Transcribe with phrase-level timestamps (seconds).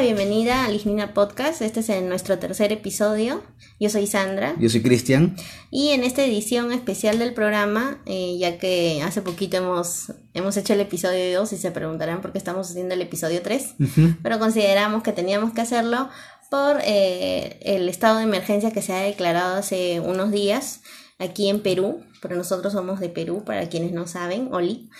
[0.00, 1.60] la bienvenida a Lignina Podcast.
[1.60, 3.42] Este es nuestro tercer episodio.
[3.78, 4.54] Yo soy Sandra.
[4.58, 5.36] Yo soy Cristian.
[5.70, 10.72] Y en esta edición especial del programa, eh, ya que hace poquito hemos, hemos hecho
[10.72, 13.74] el episodio 2 y se preguntarán por qué estamos haciendo el episodio 3,
[14.22, 16.08] pero consideramos que teníamos que hacerlo
[16.50, 20.80] por eh, el estado de emergencia que se ha declarado hace unos días
[21.20, 24.90] aquí en Perú, pero nosotros somos de Perú, para quienes no saben, Oli.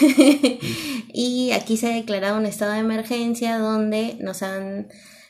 [1.12, 4.88] y aquí se ha declarado un estado de emergencia donde nos han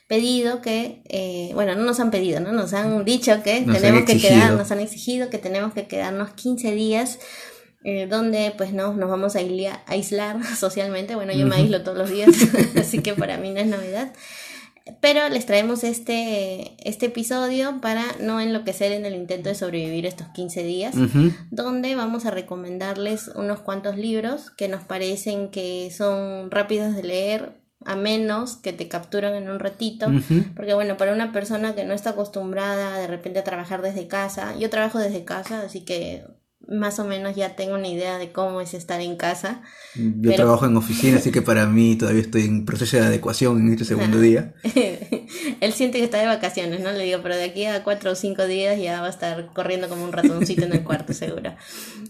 [0.08, 2.52] pedido que, eh, bueno, no nos han pedido, ¿no?
[2.52, 6.72] Nos han dicho que tenemos que quedar, nos han exigido que tenemos que quedarnos 15
[6.72, 7.18] días
[7.88, 9.40] eh, donde pues no, nos vamos a
[9.86, 11.14] aislar, socialmente.
[11.14, 12.30] Bueno, yo me aíslo todos los días,
[12.76, 14.12] así que para mí no es novedad.
[15.00, 20.28] Pero les traemos este, este episodio para no enloquecer en el intento de sobrevivir estos
[20.28, 20.94] 15 días,
[21.50, 27.60] donde vamos a recomendarles unos cuantos libros que nos parecen que son rápidos de leer,
[27.84, 30.06] a menos que te capturan en un ratito,
[30.54, 34.56] porque bueno, para una persona que no está acostumbrada de repente a trabajar desde casa,
[34.56, 36.24] yo trabajo desde casa, así que
[36.68, 39.62] más o menos ya tengo una idea de cómo es estar en casa.
[39.94, 43.72] Yo trabajo en oficina, así que para mí todavía estoy en proceso de adecuación en
[43.72, 44.54] este segundo día.
[45.60, 46.90] Él siente que está de vacaciones, ¿no?
[46.92, 49.88] Le digo, pero de aquí a cuatro o cinco días ya va a estar corriendo
[49.88, 51.54] como un ratoncito en el cuarto, seguro.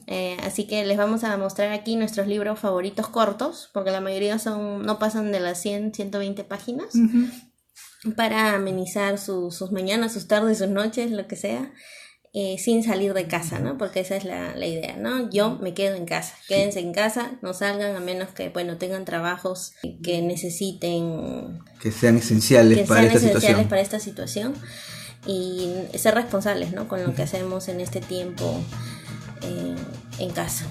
[0.06, 4.38] Eh, así que les vamos a mostrar aquí nuestros libros favoritos cortos, porque la mayoría
[4.38, 6.88] son no pasan de las 100, 120 páginas.
[8.16, 11.72] Para amenizar sus mañanas, sus tardes, sus noches, lo que sea.
[12.38, 13.78] Eh, sin salir de casa, ¿no?
[13.78, 15.30] Porque esa es la, idea, ¿no?
[15.30, 19.06] Yo me quedo en casa, quédense en casa, no salgan a menos que, bueno, tengan
[19.06, 21.62] trabajos que necesiten...
[21.80, 23.68] Que sean esenciales, que para, sean esta esenciales situación.
[23.70, 24.54] para esta situación
[25.26, 26.88] y ser responsables, ¿no?
[26.88, 28.60] Con lo que hacemos en este tiempo
[29.40, 29.74] eh,
[30.18, 30.66] en casa.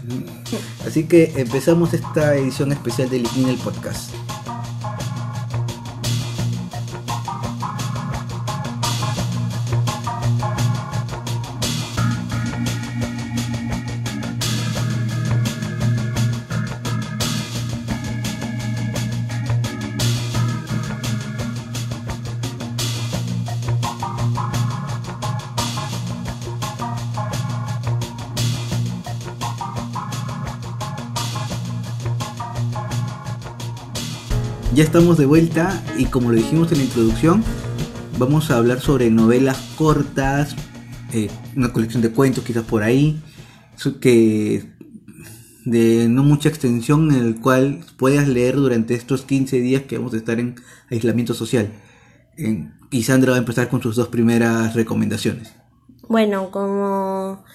[0.85, 4.11] Así que empezamos esta edición especial de Lignin el Podcast.
[34.75, 37.41] Ya estamos de vuelta y como lo dijimos en la introducción,
[38.19, 40.53] vamos a hablar sobre novelas cortas,
[41.13, 43.17] eh, una colección de cuentos quizás por ahí,
[44.01, 44.65] que
[45.63, 50.13] de no mucha extensión en el cual puedas leer durante estos 15 días que vamos
[50.13, 50.55] a estar en
[50.91, 51.71] aislamiento social.
[52.91, 55.53] y Sandra va a empezar con sus dos primeras recomendaciones.
[56.09, 57.45] Bueno, como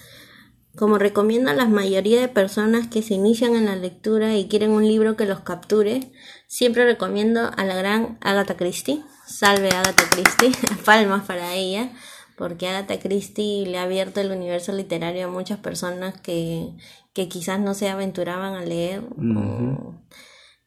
[0.75, 4.71] como recomiendo a la mayoría de personas que se inician en la lectura y quieren
[4.71, 6.11] un libro que los capture,
[6.47, 9.03] siempre recomiendo a la gran Agatha Christie.
[9.25, 10.51] Salve Agatha Christie,
[10.85, 11.91] palmas para ella,
[12.37, 16.69] porque Agatha Christie le ha abierto el universo literario a muchas personas que,
[17.13, 19.03] que quizás no se aventuraban a leer.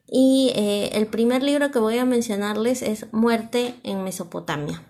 [0.07, 4.83] Y eh, el primer libro que voy a mencionarles es Muerte en Mesopotamia.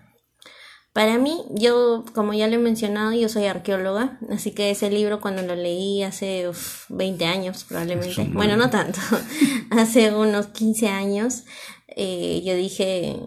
[0.96, 5.20] Para mí, yo, como ya le he mencionado, yo soy arqueóloga, así que ese libro
[5.20, 6.50] cuando lo leí hace
[6.88, 8.98] 20 años probablemente, bueno, no tanto,
[9.70, 11.44] hace unos 15 años,
[11.88, 13.20] eh, yo dije,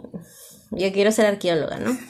[0.71, 1.95] yo quiero ser arqueóloga, ¿no?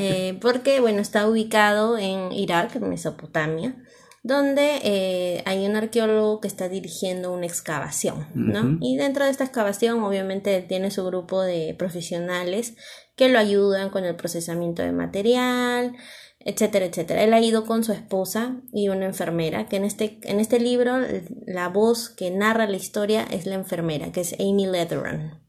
[0.00, 3.76] Eh, porque, bueno, está ubicado en Irak, en Mesopotamia,
[4.22, 8.78] donde eh, hay un arqueólogo que está dirigiendo una excavación, ¿no?
[8.80, 12.74] Y dentro de esta excavación, obviamente, tiene su grupo de profesionales
[13.18, 15.96] que lo ayudan con el procesamiento de material,
[16.38, 17.24] etcétera, etcétera.
[17.24, 20.98] Él ha ido con su esposa y una enfermera, que en este, en este libro
[21.44, 25.42] la voz que narra la historia es la enfermera, que es Amy Letheran.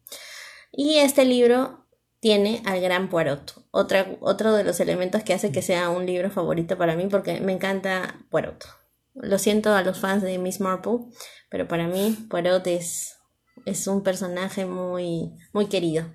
[0.71, 1.85] Y este libro
[2.19, 6.31] tiene al gran Poirot, Otra, otro de los elementos que hace que sea un libro
[6.31, 8.65] favorito para mí, porque me encanta Poirot.
[9.13, 10.99] Lo siento a los fans de Miss Marple,
[11.51, 13.19] pero para mí Poirot es,
[13.65, 16.05] es un personaje muy, muy querido.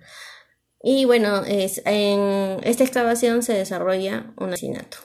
[0.87, 4.99] Y bueno, es, en esta excavación se desarrolla un asesinato.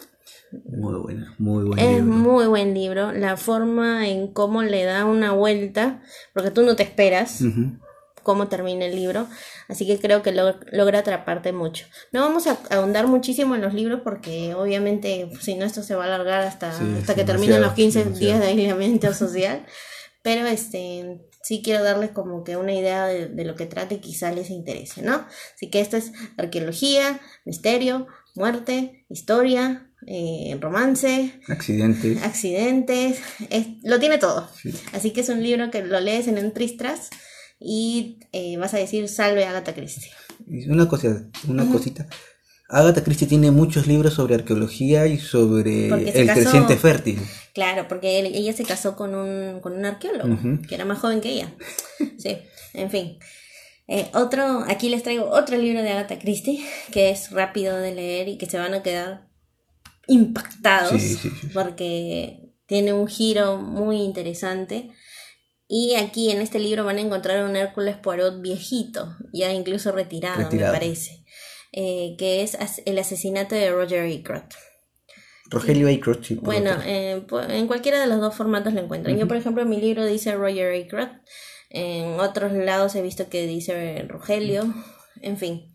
[0.51, 3.13] Muy buena, muy buen es muy buen libro.
[3.13, 6.01] La forma en cómo le da una vuelta,
[6.33, 7.41] porque tú no te esperas
[8.23, 9.27] cómo termina el libro,
[9.69, 11.85] así que creo que logra atraparte mucho.
[12.11, 16.03] No vamos a ahondar muchísimo en los libros porque obviamente si no esto se va
[16.03, 19.65] a alargar hasta, hasta que terminen los 15 días de aislamiento social,
[20.23, 24.31] pero este sí quiero darles como que una idea de, lo que trate y quizá
[24.31, 25.25] les interese, ¿no?
[25.55, 28.05] Así que esto es arqueología, misterio,
[28.35, 33.19] muerte, historia, eh, romance, accidentes, accidentes,
[33.81, 34.47] lo tiene todo.
[34.93, 37.09] Así que es un libro que lo lees en un tristras
[37.59, 40.11] y eh, vas a decir salve a Agatha Christie.
[40.67, 42.07] Una cosa, una cosita.
[42.69, 47.19] Agatha Christie tiene muchos libros sobre arqueología y sobre el casó- creciente fértil.
[47.53, 50.37] Claro, porque él- ella se casó con un, con un arqueólogo,
[50.67, 51.53] que era más joven que ella.
[52.17, 52.37] Sí,
[52.73, 53.17] en fin.
[53.87, 58.27] Eh, otro, aquí les traigo otro libro de Agatha Christie, que es rápido de leer
[58.27, 59.27] y que se van a quedar
[60.07, 61.47] impactados, Sí, sí, sí.
[61.53, 64.91] porque tiene un giro muy interesante.
[65.67, 70.37] Y aquí en este libro van a encontrar un Hércules Poirot viejito, ya incluso retirado,
[70.43, 70.73] Retirado.
[70.73, 71.18] me parece,
[71.71, 74.43] eh, que es el asesinato de Roger Ackroyd.
[75.49, 79.17] Rogelio Ackroyd, sí, Bueno, eh, en cualquiera de los dos formatos lo encuentran.
[79.17, 81.09] Yo, por ejemplo, en mi libro dice Roger Ackroyd.
[81.69, 84.73] En otros lados he visto que dice Rogelio.
[85.21, 85.73] En fin.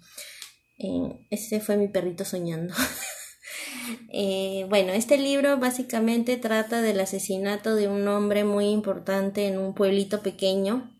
[0.78, 2.74] Eh, ese fue mi perrito soñando.
[4.16, 9.74] Eh, bueno, este libro básicamente trata del asesinato de un hombre muy importante en un
[9.74, 10.90] pueblito pequeño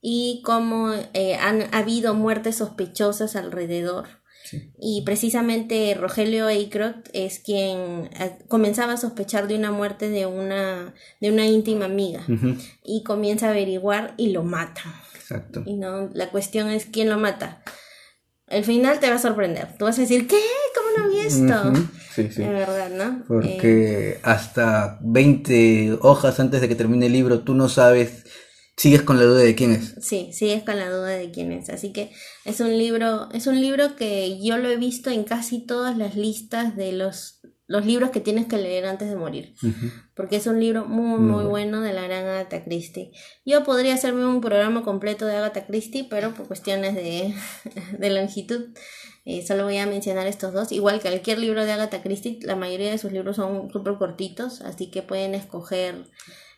[0.00, 4.22] y cómo eh, han habido muertes sospechosas alrededor.
[4.44, 4.70] Sí.
[4.78, 10.94] Y precisamente Rogelio Ackroyd es quien eh, comenzaba a sospechar de una muerte de una,
[11.20, 12.22] de una íntima amiga
[12.84, 14.82] y comienza a averiguar y lo mata.
[15.14, 15.62] Exacto.
[15.64, 17.62] Y no, la cuestión es quién lo mata.
[18.46, 19.68] El final te va a sorprender.
[19.78, 20.38] Tú vas a decir, ¿qué?
[20.74, 21.72] ¿Cómo no vi esto?
[22.14, 22.42] Sí, sí.
[22.42, 23.04] De verdad, ¿no?
[23.04, 28.23] Eh, Porque hasta 20 hojas antes de que termine el libro tú no sabes,
[28.76, 29.94] sigues con la duda de quién es.
[30.00, 31.70] Sí, sigues con la duda de quién es.
[31.70, 32.10] Así que
[32.44, 36.16] es un libro, es un libro que yo lo he visto en casi todas las
[36.16, 39.54] listas de los, los libros que tienes que leer antes de morir.
[40.14, 43.12] Porque es un libro muy, Muy bueno de la gran Agatha Christie.
[43.44, 47.34] Yo podría hacerme un programa completo de Agatha Christie, pero por cuestiones de,
[47.98, 48.70] de longitud,
[49.24, 50.72] eh, solo voy a mencionar estos dos.
[50.72, 54.60] Igual que cualquier libro de Agatha Christie, la mayoría de sus libros son súper cortitos,
[54.60, 56.10] así que pueden escoger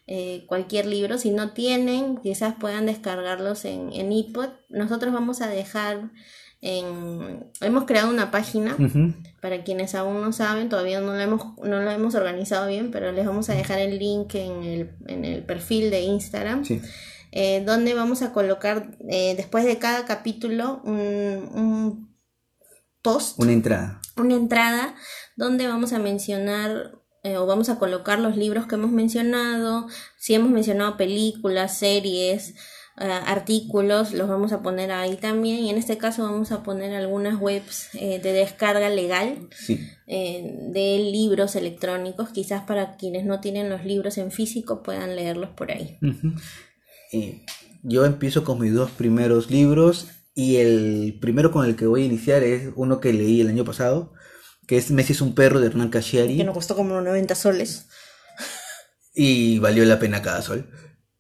[0.06, 1.18] eh, cualquier libro.
[1.18, 4.48] Si no tienen, quizás puedan descargarlos en, en iPod.
[4.68, 6.10] Nosotros vamos a dejar
[6.60, 7.50] en...
[7.60, 8.76] Hemos creado una página
[9.42, 13.12] para quienes aún no saben, todavía no lo hemos, no lo hemos organizado bien, pero
[13.12, 16.80] les vamos a dejar el link en el, en el perfil de Instagram, Sí.
[17.32, 22.16] eh, donde vamos a colocar eh, después de cada capítulo un, un
[23.02, 24.00] post, Una entrada.
[24.16, 24.94] una entrada,
[25.36, 29.88] donde vamos a mencionar eh, o vamos a colocar los libros que hemos mencionado,
[30.18, 32.54] si hemos mencionado películas, series,
[32.98, 36.94] eh, artículos, los vamos a poner ahí también y en este caso vamos a poner
[36.94, 39.74] algunas webs eh, de descarga legal Sí.
[40.06, 45.50] eh, de libros electrónicos, quizás para quienes no tienen los libros en físico puedan leerlos
[45.50, 45.98] por ahí.
[47.82, 52.06] Yo empiezo con mis dos primeros libros y el primero con el que voy a
[52.06, 54.12] iniciar es uno que leí el año pasado,
[54.66, 57.86] que es Messi es un perro de Hernán Cashiari Que nos costó como 90 soles.
[59.14, 60.70] y valió la pena cada sol.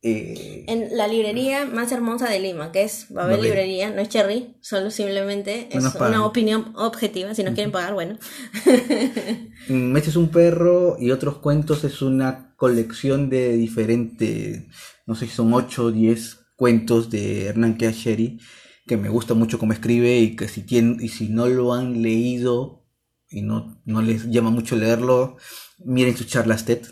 [0.02, 3.44] Eh, En la librería más hermosa de Lima, que es Babel Babel.
[3.44, 7.94] Librería, no es Cherry, solo simplemente No es una opinión objetiva, si nos quieren pagar,
[7.94, 8.18] bueno.
[9.68, 14.64] Messi es un perro y otros cuentos es una colección de diferentes,
[15.06, 18.38] no sé si son 8 o 10 cuentos de Hernán Cashieri
[18.86, 22.02] que me gusta mucho cómo escribe y que si tienen, y si no lo han
[22.02, 22.85] leído
[23.30, 25.36] y no, no les llama mucho leerlo,
[25.78, 26.82] miren sus charlas TED.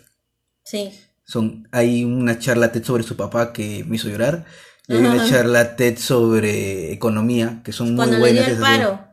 [0.65, 0.91] Sí,
[1.25, 4.45] Son, hay una charla TED sobre su papá que me hizo llorar
[4.89, 8.49] y hay una charla TED sobre economía que son muy cuando le dio buenas.
[8.57, 9.09] el paro,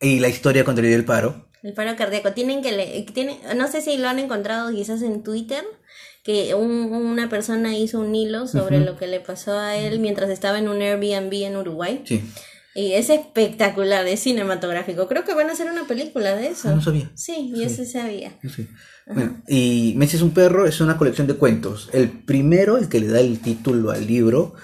[0.00, 1.48] Y la historia cuando le dio el paro.
[1.62, 5.22] el paro cardíaco, tienen que leer, tienen, no sé si lo han encontrado quizás en
[5.22, 5.64] Twitter,
[6.22, 10.30] que un- una persona hizo un hilo sobre lo que le pasó a él mientras
[10.30, 12.02] estaba en un Airbnb en Uruguay.
[12.04, 12.22] Sí,
[12.74, 15.06] Y es espectacular, es cinematográfico.
[15.06, 16.68] Creo que van a hacer una película de eso.
[16.68, 17.10] Ah, no sabía.
[17.14, 18.36] Sí, y eso sabía.
[19.06, 21.88] Bueno, y Messi es un perro es una colección de cuentos.
[21.92, 24.54] El primero, el que le da el título al libro,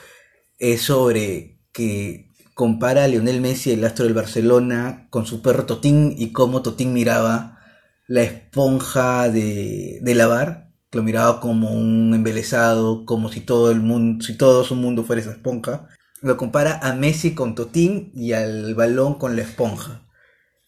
[0.58, 6.14] es sobre que compara a Lionel Messi, el astro del Barcelona, con su perro Totín
[6.18, 7.58] y cómo Totín miraba
[8.08, 13.80] la esponja de, de lavar, que lo miraba como un embelesado, como si todo el
[13.80, 15.88] mundo, si todo su mundo fuera esa esponja.
[16.22, 20.06] Lo compara a Messi con Totín y al balón con la esponja.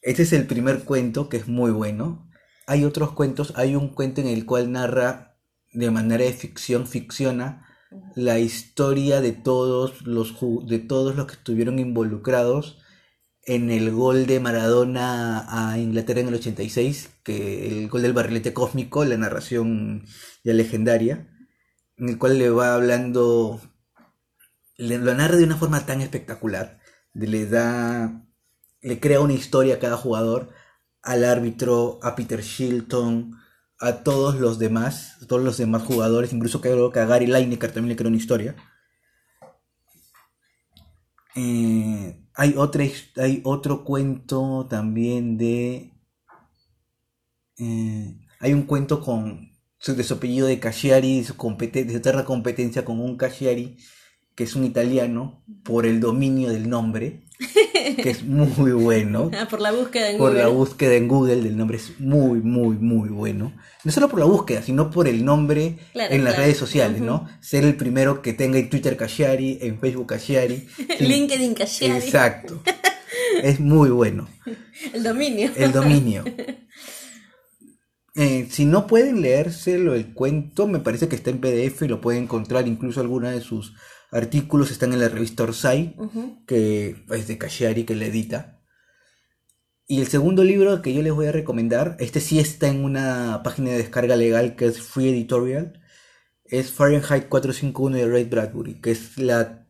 [0.01, 2.31] Este es el primer cuento que es muy bueno.
[2.67, 5.37] Hay otros cuentos, hay un cuento en el cual narra
[5.73, 7.67] de manera de ficción, ficciona
[8.15, 12.79] la historia de todos los de todos los que estuvieron involucrados
[13.45, 18.53] en el gol de Maradona a Inglaterra en el 86, que el gol del barrilete
[18.55, 20.05] cósmico, la narración
[20.45, 21.29] ya legendaria,
[21.97, 23.61] en el cual le va hablando,
[24.83, 26.79] le, lo narra de una forma tan espectacular,
[27.15, 28.25] le da,
[28.81, 30.51] le crea una historia a cada jugador,
[31.03, 33.37] al árbitro, a Peter Shilton,
[33.79, 37.91] a todos los demás, todos los demás jugadores, incluso creo que a Gary Lineker también
[37.91, 38.57] le crea una historia.
[41.35, 42.85] Eh, hay, otra,
[43.17, 45.93] hay otro cuento también de...
[47.59, 49.51] eh, hay un cuento con
[49.87, 53.79] de su apellido de Casciari, de su, de su eterna competencia con un Casciari,
[54.35, 57.23] que es un italiano, por el dominio del nombre,
[58.03, 59.31] que es muy bueno.
[59.39, 60.43] Ah, por la búsqueda en Por Google.
[60.43, 63.53] la búsqueda en Google del nombre es muy, muy, muy bueno.
[63.85, 66.45] No solo por la búsqueda, sino por el nombre Claro, en las claro.
[66.47, 67.01] redes sociales.
[67.01, 67.29] ¿no?
[67.41, 70.69] Ser el primero que tenga en Twitter Casciari, en Facebook Casciari.
[70.77, 72.05] Sí, LinkedIn Cashiari.
[72.05, 72.63] Exacto.
[73.43, 74.29] Es muy bueno.
[74.93, 75.51] El dominio.
[75.57, 76.25] El dominio.
[78.15, 82.01] Eh, si no pueden leérselo el cuento, me parece que está en PDF y lo
[82.01, 82.69] pueden encontrar.
[82.69, 83.75] Incluso algunos de sus
[84.13, 85.97] artículos están en la revista Orsay,
[86.47, 88.61] que es de Casciari, que le edita.
[89.89, 93.41] Y el segundo libro que yo les voy a recomendar, este sí está en una
[93.43, 95.81] página de descarga legal que es Free Editorial,
[96.45, 99.67] es Fahrenheit 451 de Ray Bradbury, que es la,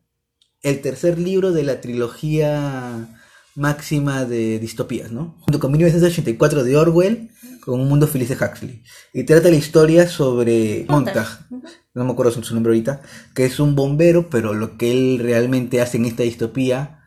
[0.61, 3.07] el tercer libro de la trilogía
[3.55, 5.37] máxima de distopías, ¿no?
[5.41, 7.29] Junto con 1984 de Orwell,
[7.61, 8.83] con Un Mundo Feliz de Huxley.
[9.13, 11.47] Y trata la historia sobre Montag.
[11.93, 13.01] No me acuerdo su, nombre ahorita,
[13.35, 17.03] que es un bombero, pero lo que él realmente hace en esta distopía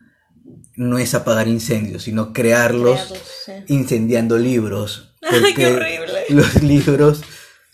[0.75, 3.13] no es apagar incendios, sino crearlos
[3.45, 3.51] sí.
[3.67, 5.15] incendiando libros.
[5.29, 6.25] Porque qué horrible.
[6.29, 7.23] los libros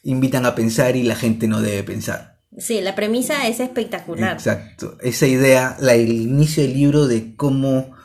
[0.04, 2.40] invitan a pensar y la gente no debe pensar.
[2.58, 4.34] Sí, la premisa es espectacular.
[4.34, 4.98] Exacto.
[5.02, 7.96] Esa idea, la, el inicio del libro de cómo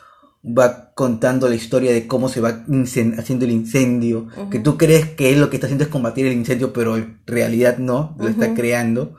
[0.57, 2.65] va contando la historia de cómo se va
[3.19, 6.33] haciendo el incendio, que tú crees que él lo que está haciendo es combatir el
[6.33, 9.15] incendio, pero en realidad no, lo está creando.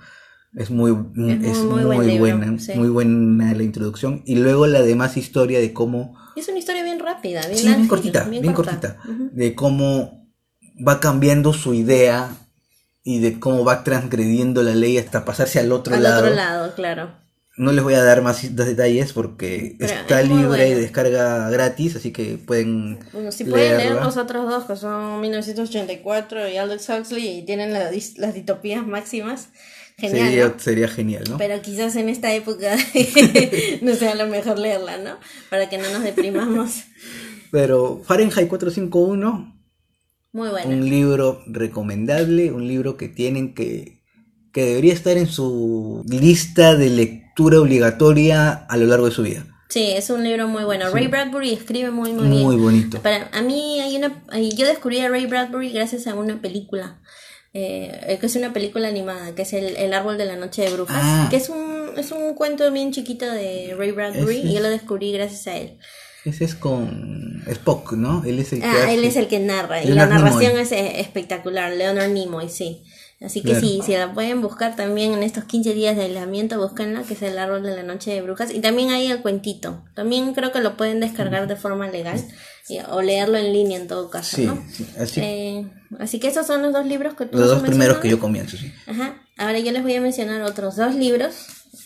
[0.56, 2.74] Es muy, muy- es muy muy, buen libro, buena, sí.
[2.76, 4.24] muy buena la introducción.
[4.26, 7.88] Y luego la demás historia de cómo Es una historia bien rápida, bien Sí, bien
[7.88, 8.72] cortita, bien, corta.
[8.80, 8.98] cortita.
[9.32, 10.28] De cómo
[10.86, 12.30] va cambiando su idea
[13.04, 16.24] y de cómo va transgrediendo la ley hasta pasarse al otro Al lado.
[16.24, 17.12] otro lado, claro.
[17.60, 20.64] No les voy a dar más detalles porque Pero está es libre bueno.
[20.64, 24.06] de descarga gratis, así que pueden Bueno, si pueden leer leerla.
[24.06, 29.50] los otros dos, que son 1984 y Aldous Huxley, y tienen la las distopías máximas,
[29.98, 30.28] genial.
[30.30, 30.54] Sería, ¿no?
[30.58, 31.38] sería genial, ¿no?
[31.38, 32.78] Pero quizás en esta época
[33.82, 35.18] no sea lo mejor leerla, ¿no?
[35.50, 36.84] Para que no nos deprimamos.
[37.52, 39.62] Pero Fahrenheit 451,
[40.32, 40.66] Muy buena.
[40.66, 44.00] un libro recomendable, un libro que tienen que
[44.54, 49.46] que debería estar en su lista de lectura obligatoria a lo largo de su vida.
[49.70, 50.90] Sí, es un libro muy bueno.
[50.90, 52.62] Ray Bradbury escribe muy, muy, Muy bien.
[52.64, 53.02] bonito.
[53.02, 54.24] Para, a mí hay una...
[54.56, 57.00] Yo descubrí a Ray Bradbury gracias a una película.
[57.54, 60.70] eh, que es una película animada, que es el, el Árbol de la Noche de
[60.72, 60.98] Brujas.
[61.00, 61.28] Ah.
[61.30, 64.64] Que es un, es un cuento bien chiquito de Ray Bradbury Ese y yo es-
[64.64, 65.78] lo descubrí gracias a él.
[66.26, 68.24] Ese es con Spock, ¿no?
[68.26, 70.52] Él es el que Ah, hace- él es el que narra y Leonard la narración
[70.52, 70.62] Nimoy.
[70.64, 72.84] es eh, espectacular, Leonard Nimoy, sí.
[73.22, 77.04] Así que sí, si la pueden buscar también en estos 15 días de aislamiento, búsquenla,
[77.04, 78.50] que es el árbol de la noche de brujas.
[78.54, 79.84] Y también hay el cuentito.
[79.94, 82.24] También creo que lo pueden descargar de forma legal
[82.70, 84.64] y- o leerlo en línea en todo caso, Sí, ¿no?
[84.72, 85.20] sí, así.
[85.22, 85.68] Eh,
[86.00, 88.56] así que esos son los dos libros que tú los dos primeros que yo comienzo,
[88.56, 88.72] sí.
[88.88, 89.22] Ajá.
[89.38, 91.36] Ahora yo les voy a mencionar otros dos libros.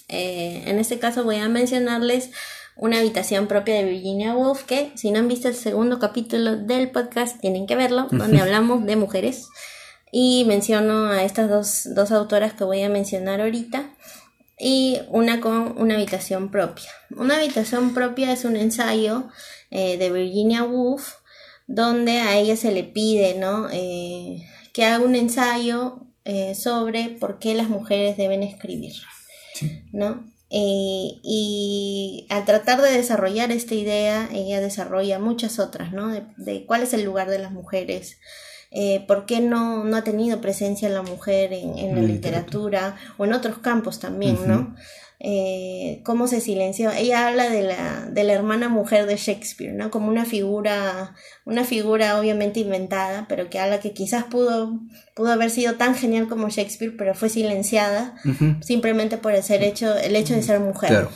[0.09, 2.29] Eh, en este caso voy a mencionarles
[2.75, 6.89] Una habitación propia de Virginia Woolf, que si no han visto el segundo capítulo del
[6.89, 9.47] podcast, tienen que verlo, donde hablamos de mujeres.
[10.15, 13.89] Y menciono a estas dos, dos autoras que voy a mencionar ahorita.
[14.59, 16.91] Y una con una habitación propia.
[17.17, 19.27] Una habitación propia es un ensayo
[19.71, 21.15] eh, de Virginia Woolf
[21.65, 23.69] donde a ella se le pide ¿no?
[23.71, 28.93] Eh, que haga un ensayo eh, sobre por qué las mujeres deben escribir.
[29.91, 30.31] ¿no?
[30.55, 36.09] Y al tratar de desarrollar esta idea, ella desarrolla muchas otras, ¿no?
[36.09, 38.19] De, de cuál es el lugar de las mujeres,
[38.73, 43.25] eh, por qué no, no ha tenido presencia la mujer en, en la literatura o
[43.25, 44.75] en otros campos también, ¿no?
[45.25, 46.91] Eh, cómo se silenció.
[46.91, 49.89] Ella habla de la, de la hermana mujer de Shakespeare, ¿no?
[49.89, 51.15] Como una figura,
[51.45, 54.81] una figura obviamente inventada, pero que habla que quizás pudo,
[55.15, 58.15] pudo haber sido tan genial como Shakespeare, pero fue silenciada
[58.61, 60.89] simplemente por el, ser hecho, el hecho de ser mujer.
[60.89, 61.09] Claro.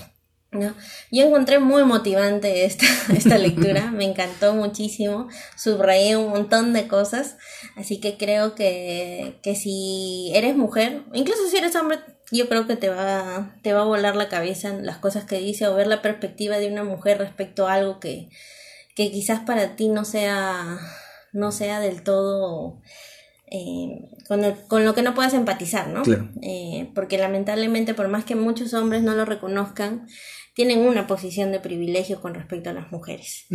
[0.51, 0.73] ¿No?
[1.11, 2.85] Yo encontré muy motivante esta,
[3.15, 7.37] esta lectura, me encantó muchísimo, subrayé un montón de cosas,
[7.75, 11.99] así que creo que, que si eres mujer, incluso si eres hombre,
[12.31, 15.67] yo creo que te va, te va a volar la cabeza las cosas que dice
[15.67, 18.29] o ver la perspectiva de una mujer respecto a algo que,
[18.95, 20.77] que quizás para ti no sea,
[21.31, 22.81] no sea del todo...
[23.49, 26.03] eh, con, el- con lo que no puedas empatizar, ¿no?
[26.03, 26.29] Claro.
[26.41, 30.07] Eh, porque lamentablemente, por más que muchos hombres no lo reconozcan,
[30.57, 33.45] tienen una posición de privilegio con respecto a las mujeres.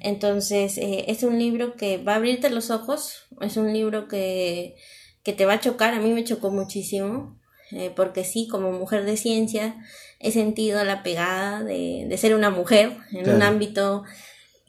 [0.00, 4.76] Entonces, eh, es un libro que va a abrirte los ojos, es un libro que,
[5.22, 7.40] que te va a chocar, a mí me chocó muchísimo,
[7.70, 9.74] eh, porque sí, como mujer de ciencia,
[10.18, 14.04] he sentido la pegada de, de ser una mujer en un ámbito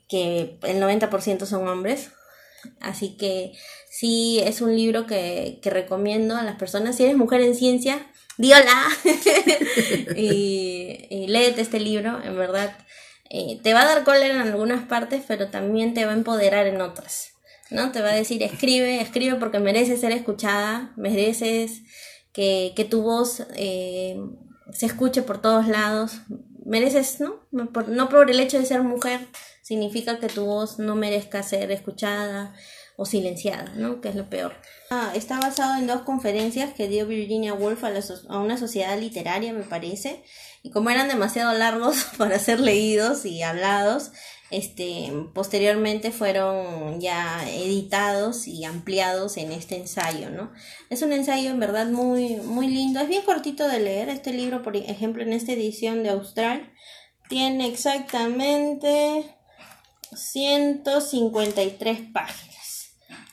[0.08, 2.12] que el 90% son hombres.
[2.80, 3.52] Así que
[3.90, 6.96] sí, es un libro que, que recomiendo a las personas.
[6.96, 8.88] Si eres mujer en ciencia, di hola
[10.16, 12.76] y, y léete este libro, en verdad.
[13.30, 16.68] eh, te va a dar cólera en algunas partes, pero también te va a empoderar
[16.68, 17.34] en otras.
[17.70, 17.92] ¿no?
[17.92, 21.82] Te va a decir, escribe, escribe porque mereces ser escuchada, mereces
[22.34, 24.18] que, que tu voz eh,
[24.74, 26.22] se escuche por todos lados,
[26.66, 27.48] mereces, ¿no?
[27.52, 29.28] No por, no por el hecho de ser mujer
[29.62, 32.54] significa que tu voz no merezca ser escuchada
[32.98, 34.02] o silenciada, ¿no?
[34.02, 34.54] Que es lo peor.
[34.90, 39.00] Ah, está basado en dos conferencias que dio Virginia Woolf a, la a una sociedad
[39.00, 40.24] literaria, me parece,
[40.64, 44.12] y como eran demasiado largos para ser leídos y hablados,
[44.52, 50.52] este, posteriormente fueron ya editados y ampliados en este ensayo, ¿no?
[50.90, 54.62] Es un ensayo en verdad muy, muy lindo, es bien cortito de leer, este libro,
[54.62, 56.70] por ejemplo, en esta edición de Austral,
[57.30, 59.38] tiene exactamente
[60.14, 62.51] 153 páginas.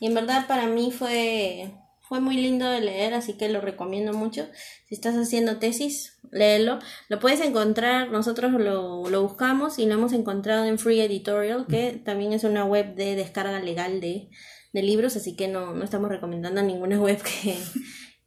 [0.00, 4.12] Y en verdad para mí fue, fue muy lindo de leer, así que lo recomiendo
[4.12, 4.46] mucho.
[4.86, 6.78] Si estás haciendo tesis, léelo.
[7.08, 11.92] Lo puedes encontrar, nosotros lo, lo buscamos y lo hemos encontrado en Free Editorial, que
[11.92, 14.30] también es una web de descarga legal de,
[14.72, 17.56] de libros, así que no, no estamos recomendando ninguna web que,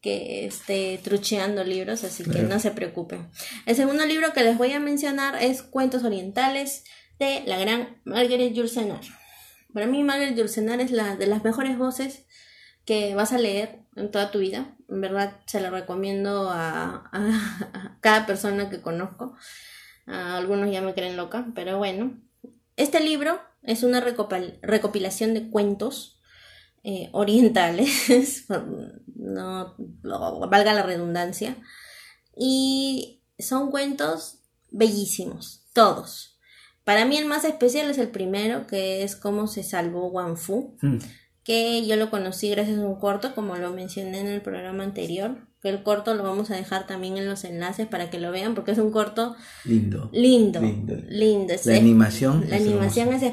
[0.02, 3.30] que esté trucheando libros, así que no se preocupen.
[3.66, 6.84] El segundo libro que les voy a mencionar es Cuentos Orientales
[7.20, 9.02] de la gran Margaret Yourcenar.
[9.74, 12.26] Para mí Margaret Yourcenar es la de las mejores voces
[12.86, 14.76] que vas a leer en toda tu vida.
[14.90, 17.10] En verdad se la recomiendo a,
[18.02, 19.36] cada persona que conozco.
[20.08, 22.20] A algunos ya me creen loca, pero bueno.
[22.76, 26.20] Este libro es una recopil- recopilación de cuentos
[26.84, 28.46] eh, orientales,
[29.16, 29.76] no-
[30.50, 31.58] valga la redundancia,
[32.36, 34.40] y son cuentos
[34.72, 36.31] bellísimos, todos.
[36.92, 40.76] Para mí el más especial es el primero, que es cómo se salvó Wang Fu,
[40.82, 40.98] Mm.
[41.42, 45.38] que yo lo conocí gracias a un corto, como lo mencioné en el programa anterior,
[45.62, 48.56] que el corto lo vamos a dejar también en los enlaces para que lo vean,
[48.56, 50.10] porque es un corto Lindo.
[50.12, 50.98] lindo, Lindo.
[51.08, 51.54] lindo.
[51.54, 52.46] Es- La animación.
[52.50, 53.24] la es animación es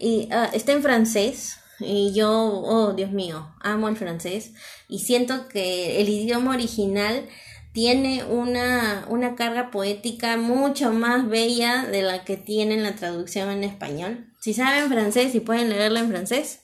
[0.00, 4.54] y ah, está en francés y yo, oh Dios mío, amo el francés
[4.88, 7.26] y siento que el idioma original
[7.74, 13.50] tiene una, una carga poética mucho más bella de la que tiene en la traducción
[13.50, 14.28] en español.
[14.40, 16.60] Si saben francés y pueden leerla en francés,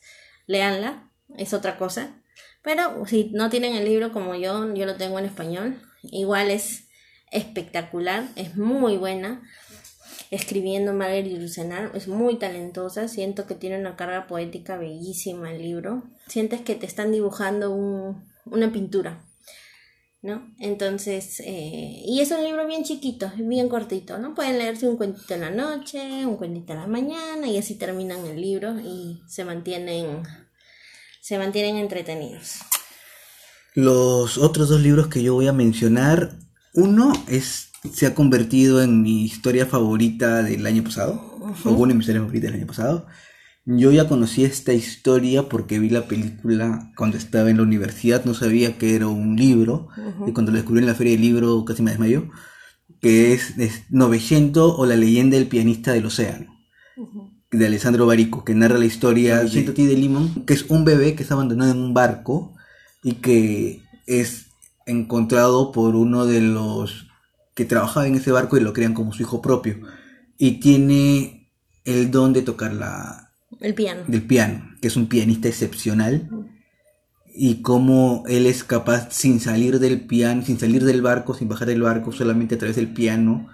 [0.47, 2.15] léanla, es otra cosa.
[2.63, 6.85] Pero si no tienen el libro como yo, yo lo tengo en español, igual es
[7.33, 9.43] espectacular, es muy buena.
[10.31, 16.05] Escribiendo Margaret Yourcenar, es muy talentosa, siento que tiene una carga poética bellísima el libro,
[16.29, 19.25] sientes que te están dibujando un- una pintura,
[20.23, 20.55] ¿no?
[20.59, 24.35] Entonces, eh, y es un libro bien chiquito, bien cortito, ¿no?
[24.35, 28.27] Pueden leerse un cuentito en la noche, un cuentito en la mañana y así terminan
[28.27, 30.23] el libro y se mantienen,
[31.23, 32.57] se mantienen entretenidos.
[33.75, 36.37] Los otros dos libros que yo voy a mencionar,
[36.75, 41.15] uno es se ha convertido en mi historia favorita del año pasado,
[41.65, 43.07] o una de mis historias favoritas del año pasado.
[43.67, 48.35] Yo ya conocí esta historia porque vi la película cuando estaba en la universidad, no
[48.35, 49.89] sabía que era un libro,
[50.27, 52.31] y cuando lo descubrí en la feria del libro casi me desmayó,
[53.01, 56.57] que es, es 900 o la leyenda del pianista del océano
[57.51, 61.15] de Alessandro Barico, que narra la historia de T de Limón, que es un bebé
[61.15, 62.55] que está abandonado en un barco
[63.03, 64.47] y que es
[64.87, 67.09] encontrado por uno de los
[67.55, 69.81] que trabajaba en ese barco y lo crean como su hijo propio.
[70.39, 71.53] Y tiene
[71.85, 73.30] el don de tocar la,
[73.61, 74.03] El piano.
[74.07, 76.29] del piano, que es un pianista excepcional.
[77.33, 81.69] Y cómo él es capaz, sin salir del piano, sin salir del barco, sin bajar
[81.69, 83.49] del barco, solamente a través del piano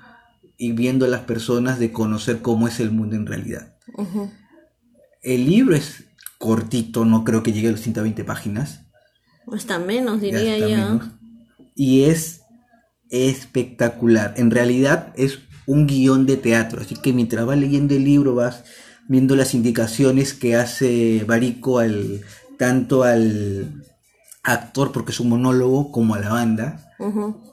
[0.57, 3.77] y viendo a las personas, de conocer cómo es el mundo en realidad.
[5.23, 6.05] El libro es
[6.39, 8.87] cortito, no creo que llegue a las 120 páginas.
[9.53, 10.69] Hasta menos, diría yo.
[10.69, 11.09] menos.
[11.75, 12.43] Y es
[13.11, 14.35] espectacular.
[14.37, 16.81] En realidad es un guion de teatro.
[16.81, 18.65] Así que mientras vas leyendo el libro vas
[19.09, 22.23] viendo las indicaciones que hace Barico al
[22.59, 23.85] tanto al
[24.43, 26.93] actor porque es un monólogo como a la banda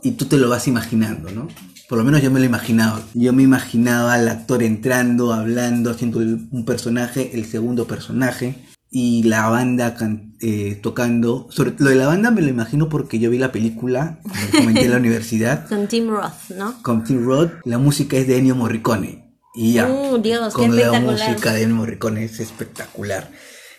[0.02, 1.48] y tú te lo vas imaginando, ¿no?
[1.90, 3.02] Por lo menos yo me lo imaginaba.
[3.14, 8.56] Yo me imaginaba al actor entrando, hablando, haciendo un personaje, el segundo personaje
[8.90, 9.96] y la banda
[10.40, 11.48] eh, tocando.
[11.50, 14.86] Sobre lo de la banda me lo imagino porque yo vi la película, como comenté
[14.86, 16.82] en la universidad, Con Tim Roth, ¿no?
[16.82, 17.52] con Tim Roth.
[17.66, 19.23] La música es de Ennio Morricone.
[19.56, 23.30] Y ya, Uh, Dios, con la música de Morricone es espectacular.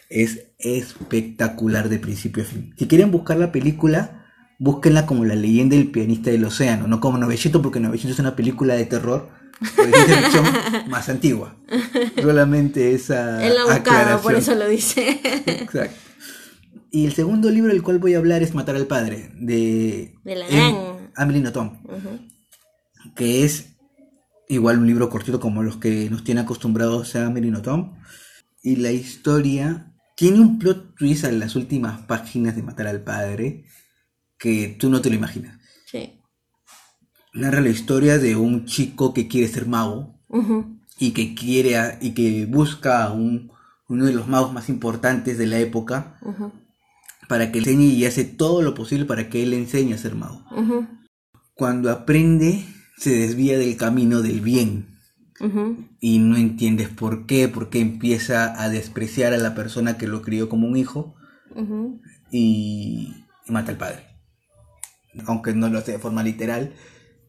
[0.08, 2.74] Es espectacular de principio a fin.
[2.78, 4.24] Si quieren buscar la película,
[4.58, 8.36] búsquenla como la leyenda del pianista del océano, no como Novecito, porque Novecito es una
[8.36, 9.30] película de terror
[9.76, 10.44] versión
[10.88, 11.56] más antigua.
[12.20, 15.20] Solamente esa Él la por eso lo dice.
[15.46, 15.96] Exacto.
[16.90, 20.36] Y el segundo libro del cual voy a hablar es Matar al Padre, de, de
[20.36, 21.78] la gran Amelie Nothomb,
[23.16, 23.73] que es
[24.54, 27.94] igual un libro cortito como los que nos tiene acostumbrados a Amelie Nothomb.
[28.62, 33.64] Y la historia tiene un plot twist en las últimas páginas de Matar al Padre
[34.38, 35.58] que tú no te lo imaginas.
[35.86, 36.20] Sí.
[37.32, 40.20] Narra la historia de un chico que quiere ser mago
[40.98, 43.52] y que quiere a, y que busca a un,
[43.88, 46.18] uno de los magos más importantes de la época
[47.28, 49.98] para que le enseñe y hace todo lo posible para que él le enseñe a
[49.98, 50.44] ser mago.
[51.54, 52.64] Cuando aprende,
[52.96, 54.88] se desvía del camino del bien.
[56.00, 60.48] Y no entiendes por qué, porque empieza a despreciar a la persona que lo crió
[60.48, 61.16] como un hijo
[62.30, 63.12] y,
[63.46, 64.06] mata al padre.
[65.26, 66.72] Aunque no lo hace de forma literal,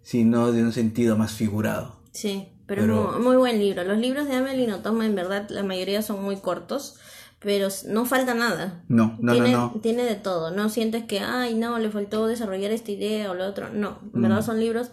[0.01, 1.99] sino de un sentido más figurado.
[2.13, 3.83] Sí, pero, es muy, muy, buen libro.
[3.83, 6.97] Los libros de Amelie Nothomb, en verdad, la mayoría son muy cortos
[7.45, 8.83] pero no falta nada.
[8.87, 10.49] No, no, tiene, no, Tiene de todo.
[10.49, 13.69] No sientes que, ay, no, le faltó desarrollar esta idea o lo otro.
[13.69, 14.89] No, en verdad son libros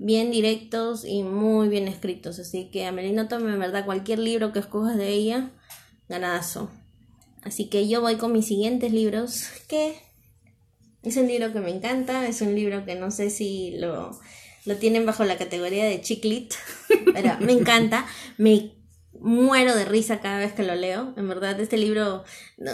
[0.00, 2.38] bien directos y muy bien escritos.
[2.38, 5.50] Así que a Melina tome, en verdad, cualquier libro que escojas de ella,
[6.08, 6.70] ganadazo.
[7.42, 9.94] Así que yo voy con mis siguientes libros, que
[11.02, 14.18] es un libro que me encanta, es un libro que no sé si lo,
[14.64, 16.54] lo tienen bajo la categoría de chiclit,
[17.12, 18.06] pero me encanta.
[18.38, 18.72] Me
[19.20, 21.12] muero de risa cada vez que lo leo.
[21.18, 22.24] En verdad, este libro,
[22.56, 22.72] no,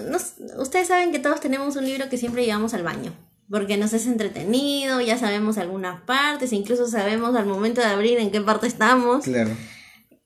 [0.58, 3.12] ustedes saben que todos tenemos un libro que siempre llevamos al baño,
[3.50, 8.30] porque nos es entretenido, ya sabemos algunas partes, incluso sabemos al momento de abrir en
[8.30, 9.24] qué parte estamos.
[9.24, 9.50] Claro.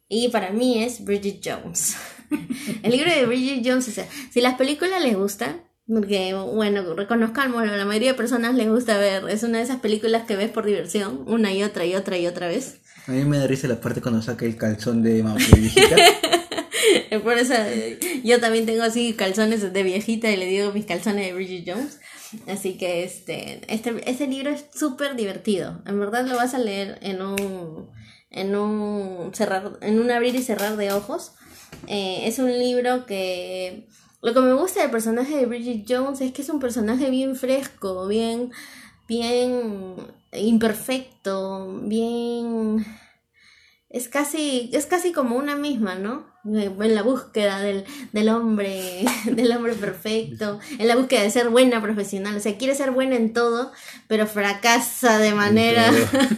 [0.08, 1.96] Y para mí es Bridget Jones.
[2.82, 7.66] El libro de Bridget Jones, o sea, si las películas les gustan, porque, bueno, reconozcamos,
[7.66, 10.64] la mayoría de personas les gusta ver, es una de esas películas que ves por
[10.64, 12.80] diversión, una y otra y otra y otra vez.
[13.06, 15.96] A mí me da risa la parte cuando saca el calzón de, de viejita.
[17.24, 17.54] Por eso
[18.24, 21.98] yo también tengo así calzones de viejita y le digo mis calzones de Bridget Jones.
[22.48, 25.82] Así que este, este, este libro es súper divertido.
[25.86, 27.88] En verdad lo vas a leer en un,
[28.30, 31.32] en un cerrar, en un abrir y cerrar de ojos.
[31.86, 33.88] Eh, es un libro que
[34.22, 37.36] lo que me gusta del personaje de Bridget Jones es que es un personaje bien
[37.36, 38.52] fresco, bien,
[39.08, 39.96] bien
[40.32, 42.84] imperfecto, bien
[43.90, 46.30] es casi, es casi como una misma, ¿no?
[46.44, 51.82] En la búsqueda del, del hombre, del hombre perfecto, en la búsqueda de ser buena
[51.82, 53.72] profesional, o sea, quiere ser buena en todo,
[54.06, 55.90] pero fracasa de manera,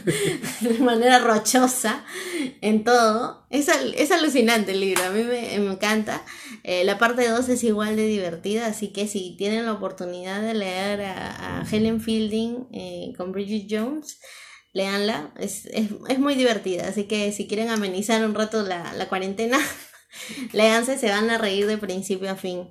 [0.61, 2.05] de manera rochosa
[2.63, 3.47] en todo.
[3.51, 6.23] Es, es alucinante el libro, a mí me, encanta.
[6.65, 10.55] Eh, la parte 2 es igual de divertida, así que si tienen la oportunidad de
[10.55, 14.19] leer a, Helen Fielding eh, con Bridget Jones,
[14.73, 19.09] leanla, es, es, es, muy divertida, así que si quieren amenizar un rato la, la
[19.09, 19.59] cuarentena,
[20.53, 22.71] léanse, se van a reír de principio a fin.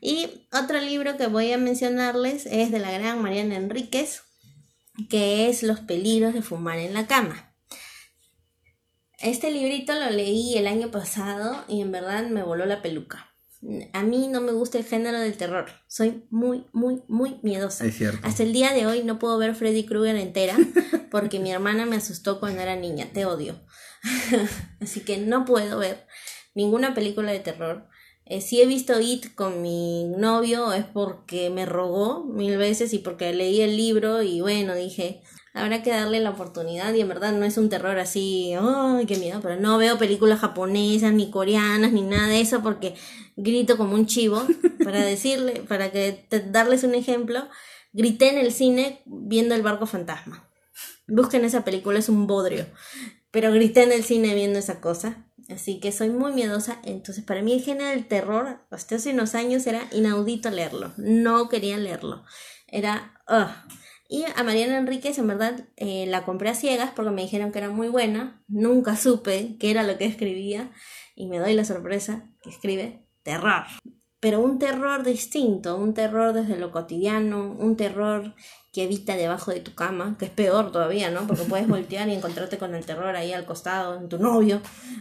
[0.00, 4.22] Y otro libro que voy a mencionarles es de la gran Mariana Enríquez,
[5.08, 7.54] que es Los peligros de fumar en la cama.
[9.18, 13.35] Este librito lo leí el año pasado y en verdad me voló la peluca
[13.92, 15.66] a mí no me gusta el género del terror.
[15.88, 17.84] Soy muy, muy, muy miedosa.
[18.22, 20.56] Hasta el día de hoy no puedo ver Freddy Krueger entera
[21.10, 23.08] porque mi hermana me asustó cuando era niña.
[23.12, 23.60] Te odio.
[24.80, 26.06] Así que no puedo ver
[26.54, 27.88] ninguna película de terror.
[28.24, 32.98] Eh, si he visto It con mi novio es porque me rogó mil veces y
[32.98, 35.22] porque leí el libro y bueno, dije,
[35.56, 39.16] habrá que darle la oportunidad y en verdad no es un terror así, ay, qué
[39.16, 42.94] miedo, pero no veo películas japonesas ni coreanas ni nada de eso porque
[43.36, 44.46] grito como un chivo
[44.84, 47.48] para decirle, para que darles un ejemplo,
[47.92, 50.48] grité en el cine viendo el barco fantasma.
[51.08, 52.66] Busquen esa película, es un bodrio,
[53.30, 55.24] pero grité en el cine viendo esa cosa.
[55.48, 56.80] Así que soy muy miedosa.
[56.82, 60.92] Entonces, para mí el género del terror, hasta hace unos años, era inaudito leerlo.
[60.96, 62.24] No quería leerlo.
[62.66, 63.16] Era.
[64.08, 67.58] Y a Mariana Enríquez, en verdad, eh, la compré a ciegas porque me dijeron que
[67.58, 68.42] era muy buena.
[68.48, 70.70] Nunca supe qué era lo que escribía.
[71.14, 73.64] Y me doy la sorpresa que escribe terror.
[74.20, 78.34] Pero un terror distinto, un terror desde lo cotidiano, un terror
[78.72, 81.26] que habita debajo de tu cama, que es peor todavía, ¿no?
[81.26, 84.60] Porque puedes voltear y encontrarte con el terror ahí al costado, en tu novio,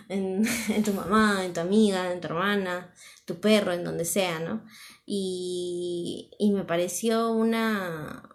[0.09, 2.93] en, en tu mamá, en tu amiga, en tu hermana,
[3.25, 4.63] tu perro, en donde sea, ¿no?
[5.05, 8.34] Y, y me pareció una,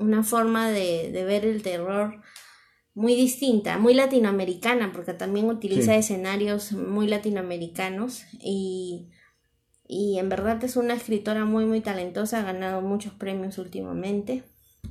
[0.00, 2.20] una forma de, de, ver el terror
[2.94, 9.10] muy distinta, muy latinoamericana, porque también utiliza escenarios muy latinoamericanos y,
[9.86, 14.42] y en verdad es una escritora muy muy talentosa, ha ganado muchos premios últimamente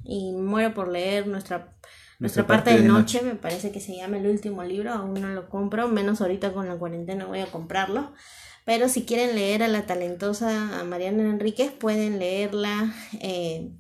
[0.03, 1.75] y muero por leer nuestra
[2.19, 5.47] nuestra parte, de, noche, me parece que se llama el último libro, aún no lo
[5.47, 8.11] compro, menos ahorita con la cuarentena voy a comprarlo.
[8.65, 13.71] Pero si quieren leer a la talentosa Mariana Enríquez, pueden leerla eh,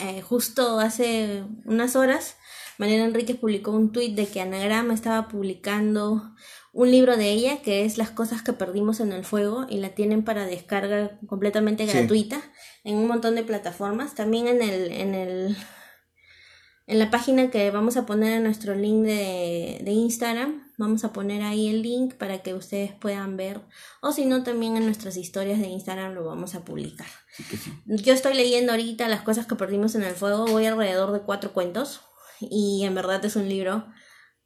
[0.00, 2.36] eh, justo hace unas horas.
[2.78, 6.34] Mariana Enríquez publicó un tuit de que Anagrama estaba publicando
[6.72, 9.90] un libro de ella que es Las cosas que perdimos en el fuego y la
[9.90, 12.40] tienen para descarga completamente gratuita
[12.82, 14.14] en un montón de plataformas.
[14.14, 15.56] También en el, en el
[16.86, 21.42] en la página que vamos a poner en nuestro link de, Instagram, vamos a poner
[21.42, 23.62] ahí el link para que ustedes puedan ver.
[24.02, 27.06] O si no, también en nuestras historias de Instagram lo vamos a publicar.
[27.86, 30.46] Yo estoy leyendo ahorita las cosas que perdimos en el fuego.
[30.46, 32.00] Voy alrededor de cuatro cuentos.
[32.40, 33.86] Y en verdad es un libro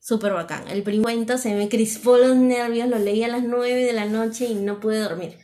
[0.01, 0.69] súper bacán.
[0.69, 2.89] El primer cuento se me crispó los nervios.
[2.89, 5.39] Lo leí a las nueve de la noche y no pude dormir.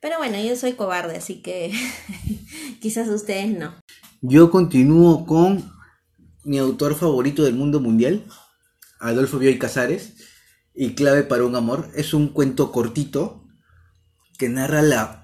[0.00, 1.72] Pero bueno, yo soy cobarde, así que
[2.80, 3.74] quizás ustedes no.
[4.20, 5.72] Yo continúo con
[6.44, 8.24] mi autor favorito del mundo mundial,
[8.98, 10.14] Adolfo Bioy Casares,
[10.74, 11.88] y Clave para un Amor.
[11.94, 13.46] Es un cuento cortito
[14.38, 15.21] que narra la,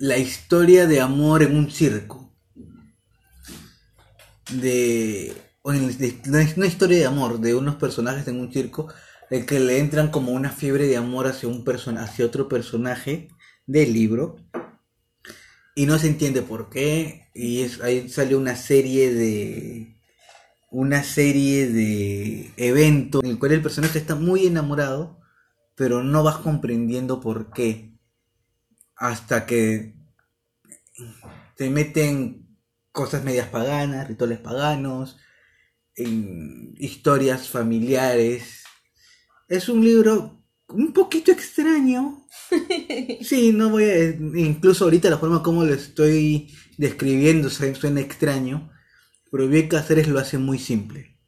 [0.00, 2.32] la historia de amor en un circo.
[4.50, 8.88] De, una historia de amor de unos personajes en un circo
[9.28, 11.62] el que le entran como una fiebre de amor hacia un
[11.98, 13.28] hacia otro personaje
[13.66, 14.36] del libro
[15.76, 20.00] y no se entiende por qué y es, ahí sale una serie de
[20.70, 25.20] una serie de eventos en el cual el personaje está muy enamorado
[25.76, 27.89] pero no vas comprendiendo por qué
[29.00, 29.96] hasta que
[31.56, 32.56] te meten
[32.92, 35.16] cosas medias paganas rituales paganos
[35.96, 38.64] en historias familiares
[39.48, 42.26] es un libro un poquito extraño.
[43.22, 44.08] Sí, no voy a.
[44.08, 48.70] Incluso ahorita la forma como lo estoy describiendo suena extraño.
[49.30, 51.18] Pero Bien Cáceres lo hace muy simple.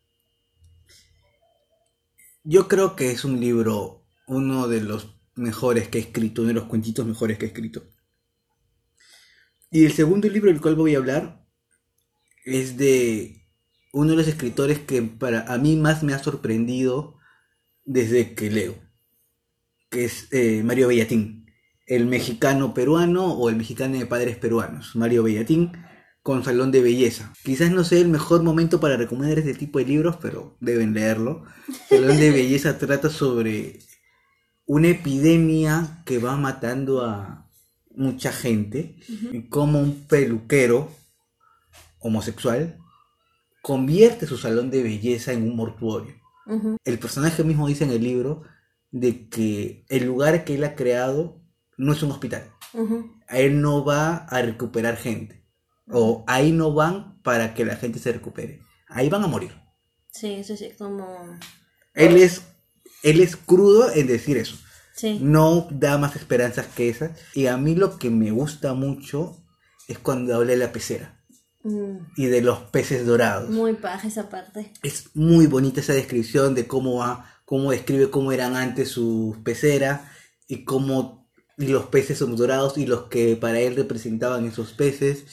[2.44, 6.54] Yo creo que es un libro, uno de los mejores que he escrito, uno de
[6.54, 7.84] los cuentitos mejores que he escrito.
[9.70, 11.46] Y el segundo libro del cual voy a hablar
[12.44, 13.46] es de
[13.92, 17.18] uno de los escritores que para a mí más me ha sorprendido
[17.84, 18.92] desde que leo
[19.92, 21.46] que es eh, Mario Bellatín,
[21.86, 25.72] el mexicano peruano o el mexicano de padres peruanos, Mario Bellatín,
[26.22, 27.34] con Salón de Belleza.
[27.44, 31.44] Quizás no sea el mejor momento para recomendar este tipo de libros, pero deben leerlo.
[31.90, 33.80] Salón de Belleza trata sobre
[34.72, 37.46] una epidemia que va matando a
[37.94, 38.96] mucha gente
[39.30, 40.90] y cómo un peluquero
[41.98, 42.78] homosexual
[43.60, 46.14] convierte su salón de belleza en un mortuorio.
[46.86, 48.44] El personaje mismo dice en el libro
[48.90, 51.42] de que el lugar que él ha creado
[51.76, 52.50] no es un hospital.
[53.28, 55.44] A él no va a recuperar gente.
[55.86, 58.62] O ahí no van para que la gente se recupere.
[58.88, 59.52] Ahí van a morir.
[60.08, 61.38] Sí, eso sí, como...
[61.92, 62.42] Él es,
[63.02, 64.56] él es crudo en decir eso.
[65.20, 67.12] No da más esperanzas que esas.
[67.34, 69.42] Y a mí lo que me gusta mucho
[69.88, 71.24] es cuando habla de la pecera.
[71.64, 71.98] Mm.
[72.16, 73.50] Y de los peces dorados.
[73.50, 74.72] Muy paja esa parte.
[74.82, 80.00] Es muy bonita esa descripción de cómo va cómo describe cómo eran antes sus peceras
[80.48, 85.26] y cómo los peces son dorados y los que para él representaban esos peces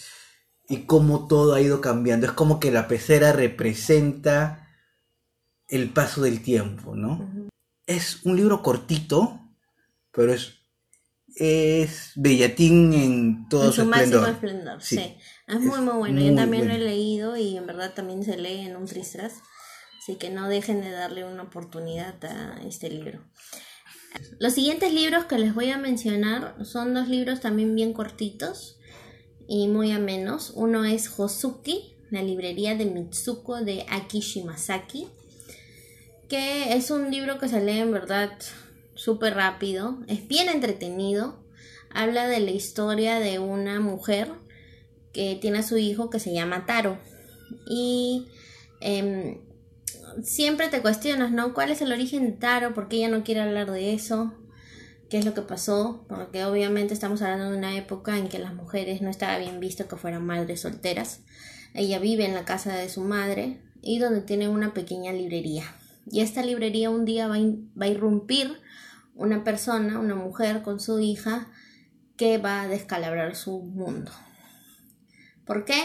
[0.68, 2.26] y cómo todo ha ido cambiando.
[2.26, 4.68] Es como que la pecera representa
[5.70, 7.32] el paso del tiempo, ¿no?
[7.90, 9.40] Es un libro cortito,
[10.12, 10.60] pero es
[11.36, 14.82] es Bellatín en todo en su, máximo esplendor.
[14.82, 15.18] Sí.
[15.48, 16.22] Es muy muy bueno.
[16.22, 19.36] Yo también lo he leído y en verdad también se lee en un tristras.
[20.00, 23.26] Así que no dejen de darle una oportunidad a este libro.
[24.40, 28.80] Los siguientes libros que les voy a mencionar son dos libros también bien cortitos
[29.48, 30.52] y muy amenos.
[30.56, 35.08] Uno es Hosuki, la librería de Mitsuko de Aki Shimasaki,
[36.30, 38.32] que es un libro que se lee en verdad
[38.94, 41.44] súper rápido, es bien entretenido,
[41.90, 44.30] habla de la historia de una mujer
[45.12, 47.00] que tiene a su hijo que se llama Taro
[47.68, 48.28] y
[48.80, 49.40] em,
[50.24, 51.54] siempre te cuestionas, ¿no?
[51.54, 52.74] ¿Cuál es el origen de Taro?
[52.74, 54.34] ¿Por qué ella no quiere hablar de eso?
[55.10, 56.06] ¿Qué es lo que pasó?
[56.08, 59.88] Porque obviamente estamos hablando de una época en que las mujeres no estaba bien visto
[59.88, 61.22] que fueran madres solteras.
[61.74, 65.79] Ella vive en la casa de su madre y donde tiene una pequeña librería.
[66.12, 68.60] Y esta librería un día va a, irrumpir
[69.16, 71.48] una persona, una mujer con su hija
[72.18, 74.12] que va a descalabrar su mundo.
[75.46, 75.82] ¿Por qué?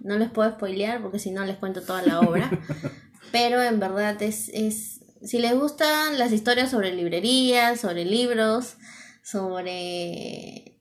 [0.00, 2.50] No les puedo spoilear porque si no les cuento toda la obra.
[3.32, 8.76] pero en verdad es, es, si les gustan las historias sobre librerías, sobre libros,
[9.22, 10.80] sobre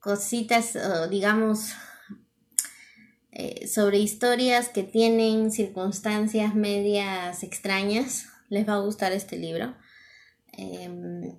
[0.00, 0.76] cositas,
[1.10, 1.72] digamos,
[3.40, 8.26] eh, sobre historias que tienen circunstancias medias extrañas.
[8.48, 9.76] Les va a gustar este libro.
[10.54, 11.36] Em,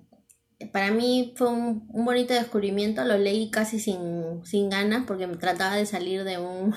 [0.72, 5.76] para mí fue un, bonito descubrimiento, lo leí casi sin, sin ganas porque me trataba
[5.76, 6.74] de salir de un,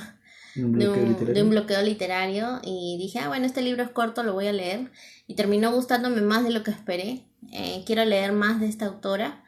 [0.56, 4.52] de, un, bloqueo literario y dije, ah, bueno, este libro es corto, lo voy a
[4.52, 4.92] leer
[5.26, 7.30] y terminó gustándome más de lo que esperé.
[7.54, 9.46] Eh, quiero leer más de esta autora,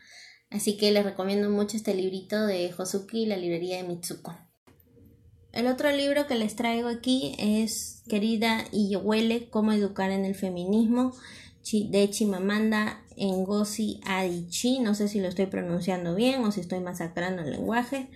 [0.50, 4.45] así que les recomiendo mucho este librito de Hosuki, la librería de Mitsuko.
[5.56, 10.36] El otro libro que les traigo aquí es Querida y huele, cómo educar en el
[10.36, 11.14] feminismo
[11.72, 17.42] de Chimamanda Ngozi Adichie, no sé si lo estoy pronunciando bien o si estoy masacrando
[17.42, 18.10] el lenguaje,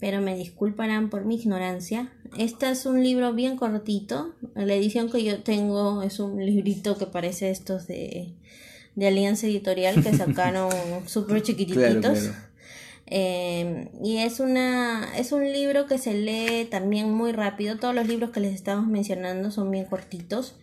[0.00, 2.12] pero me disculparán por mi ignorancia.
[2.36, 7.06] Este es un libro bien cortito, la edición que yo tengo es un librito que
[7.06, 8.34] parece estos de,
[8.96, 10.72] de Alianza Editorial que sacaron
[11.06, 12.30] súper chiquititos.
[13.12, 17.76] Eh, y es una es un libro que se lee también muy rápido.
[17.76, 20.54] Todos los libros que les estamos mencionando son bien cortitos.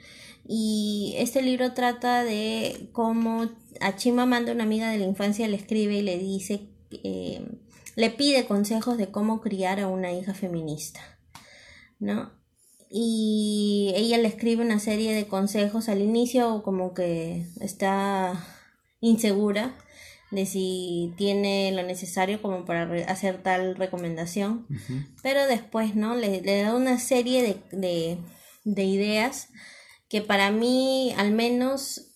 [0.47, 3.49] Y este libro trata de cómo
[3.81, 6.69] a Chimamanda, una amiga de la infancia, le escribe y le dice,
[7.03, 7.45] eh,
[7.97, 11.01] le pide consejos de cómo criar a una hija feminista,
[11.99, 12.31] ¿no?
[12.89, 15.89] Y ella le escribe una serie de consejos.
[15.89, 18.41] Al inicio como que está
[19.01, 19.75] insegura
[20.31, 24.67] de si tiene lo necesario como para hacer tal recomendación,
[25.23, 26.15] pero después, ¿no?
[26.15, 28.17] Le, le da una serie de, de,
[28.63, 29.49] de ideas
[30.09, 32.07] que para mí al menos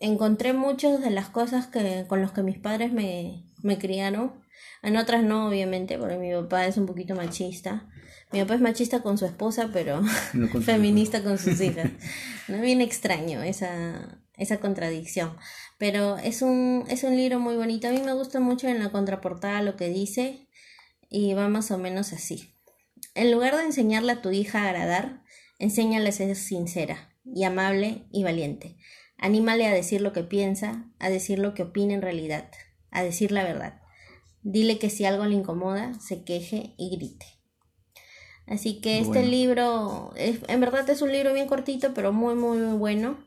[0.00, 4.32] encontré muchas de las cosas que con los que mis padres me, me criaron.
[4.82, 7.88] En otras no, obviamente, porque mi papá es un poquito machista.
[8.30, 10.02] Mi papá es machista con su esposa, pero
[10.62, 11.90] feminista con sus hijas.
[12.48, 15.36] No bien extraño esa, esa contradicción.
[15.78, 17.88] Pero es un, es un libro muy bonito.
[17.88, 20.48] A mí me gusta mucho en la contraportada lo que dice
[21.08, 22.54] y va más o menos así.
[23.14, 25.22] En lugar de enseñarle a tu hija a agradar,
[25.58, 28.76] enséñale a ser sincera y amable y valiente.
[29.16, 32.50] Anímale a decir lo que piensa, a decir lo que opina en realidad,
[32.90, 33.80] a decir la verdad.
[34.42, 37.26] Dile que si algo le incomoda, se queje y grite.
[38.46, 42.78] Así que este libro, en verdad es un libro bien cortito, pero muy, muy, muy
[42.78, 43.18] bueno.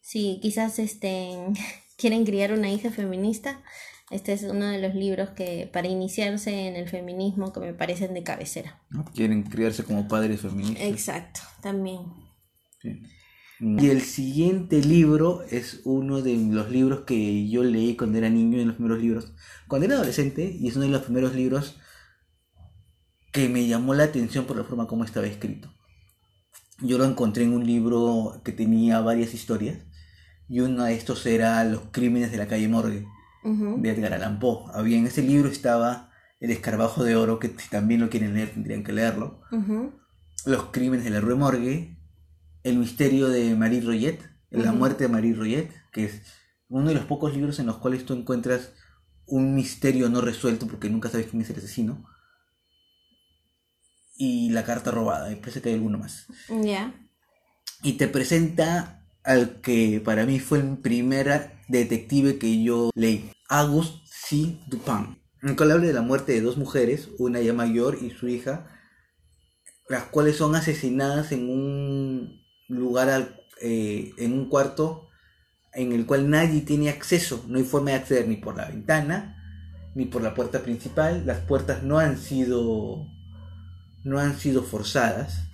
[0.00, 1.54] Si quizás estén,
[1.96, 3.62] quieren criar una hija feminista,
[4.10, 8.14] este es uno de los libros que para iniciarse en el feminismo que me parecen
[8.14, 8.80] de cabecera.
[9.14, 10.86] Quieren criarse como padres feministas.
[10.86, 12.02] Exacto, también.
[13.58, 18.60] Y el siguiente libro es uno de los libros que yo leí cuando era niño,
[18.60, 19.32] en los primeros libros,
[19.66, 21.78] cuando era adolescente, y es uno de los primeros libros
[23.32, 25.72] que me llamó la atención por la forma como estaba escrito.
[26.80, 29.78] Yo lo encontré en un libro que tenía varias historias,
[30.48, 33.06] y uno de estos era Los crímenes de la calle Morgue,
[33.44, 34.70] de Edgar Allan Poe.
[34.74, 38.50] Había en ese libro estaba El escarabajo de oro, que si también lo quieren leer
[38.50, 39.40] tendrían que leerlo.
[40.44, 41.98] Los crímenes de la Rue Morgue,
[42.62, 46.22] el misterio de Marie Roget, La muerte de Marie Roget, que es
[46.68, 48.72] uno de los pocos libros en los cuales tú encuentras
[49.26, 52.04] un misterio no resuelto porque nunca sabes quién es el asesino.
[54.16, 56.26] Y la carta robada, me parece que hay alguno más.
[56.48, 56.94] Ya.
[57.82, 58.95] Y te presenta
[59.26, 64.56] al que para mí fue el primer detective que yo leí, Auguste C.
[64.68, 65.20] Dupin.
[65.42, 68.70] En cual habla de la muerte de dos mujeres, una ya mayor y su hija,
[69.88, 75.08] las cuales son asesinadas en un lugar eh, en un cuarto
[75.72, 79.32] en el cual nadie tiene acceso, no hay forma de acceder ni por la ventana
[79.94, 83.06] ni por la puerta principal, las puertas no han sido
[84.04, 85.48] no han sido forzadas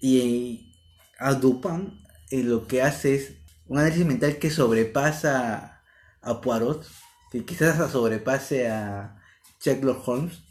[0.00, 0.72] y
[1.18, 3.34] a Dupin eh, lo que hace es
[3.66, 5.82] un análisis mental que sobrepasa
[6.20, 6.86] a Poirot,
[7.30, 9.20] que quizás sobrepase a
[9.60, 10.42] Sherlock Holmes,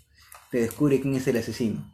[0.52, 1.92] te descubre quién es el asesino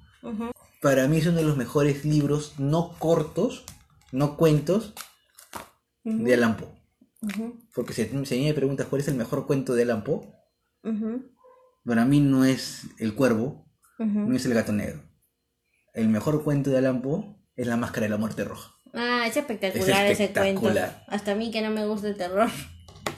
[0.84, 3.64] para mí es uno de los mejores libros no cortos,
[4.12, 4.94] no cuentos,
[6.04, 6.68] de Alan Poe.
[7.74, 10.28] Porque si, si, a mí me preguntas cuál es el mejor cuento de Alan Poe,
[11.86, 13.66] para mí no es El Cuervo,
[13.98, 15.02] no es El Gato Negro.
[15.94, 18.73] El mejor cuento de Alan Poe es La Máscara de la Muerte Roja.
[18.94, 20.72] Ah, es espectacular, ese cuento.
[21.08, 22.50] Hasta a mí que no me gusta el terror.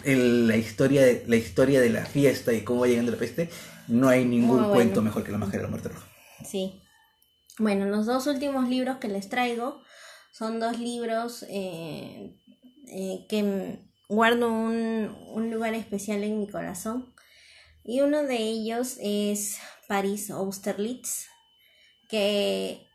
[0.06, 3.50] la, historia de, la historia de la fiesta y cómo va llegando la peste,
[3.88, 6.08] no hay ningún cuento mejor que La Máscara de la Muerte Roja.
[6.46, 6.82] Sí.
[7.60, 9.82] Bueno, los dos últimos libros que les traigo
[10.32, 12.36] son dos libros eh,
[12.88, 17.14] eh, que guardo un, un, lugar especial en mi corazón.
[17.84, 19.58] Y uno de ellos es
[19.88, 21.28] Paris Austerlitz,
[22.10, 22.88] que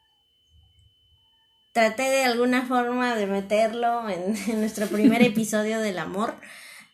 [1.80, 6.34] traté de alguna forma de meterlo en, en nuestro primer episodio del amor,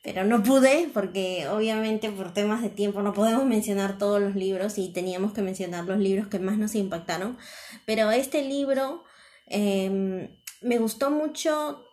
[0.01, 4.79] pero no pude porque obviamente por temas de tiempo no podemos mencionar todos los libros
[4.79, 7.37] y teníamos que mencionar los libros que más nos impactaron.
[7.85, 9.03] Pero este libro
[9.47, 10.29] em,
[10.63, 11.85] me gustó mucho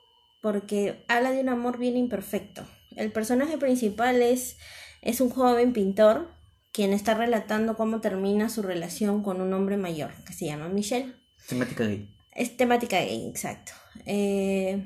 [0.44, 2.64] porque habla de un amor bien imperfecto.
[2.96, 4.58] El personaje principal es,
[5.02, 6.30] es un joven pintor
[6.72, 11.16] quien está relatando cómo termina su relación con un hombre mayor que se llama Michelle.
[11.48, 12.14] Temática gay.
[12.36, 13.72] Es temática gay, exacto.
[14.06, 14.84] Eh,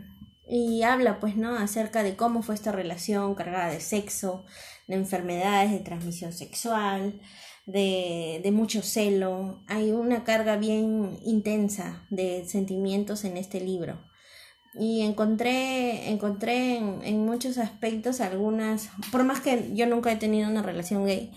[0.47, 1.57] y habla pues, ¿no?
[1.57, 4.45] Acerca de cómo fue esta relación cargada de sexo,
[4.87, 7.19] de enfermedades de transmisión sexual,
[7.65, 9.63] de, de mucho celo.
[9.67, 14.05] Hay una carga bien intensa de sentimientos en este libro.
[14.79, 20.47] Y encontré, encontré en, en muchos aspectos algunas, por más que yo nunca he tenido
[20.49, 21.31] una relación gay,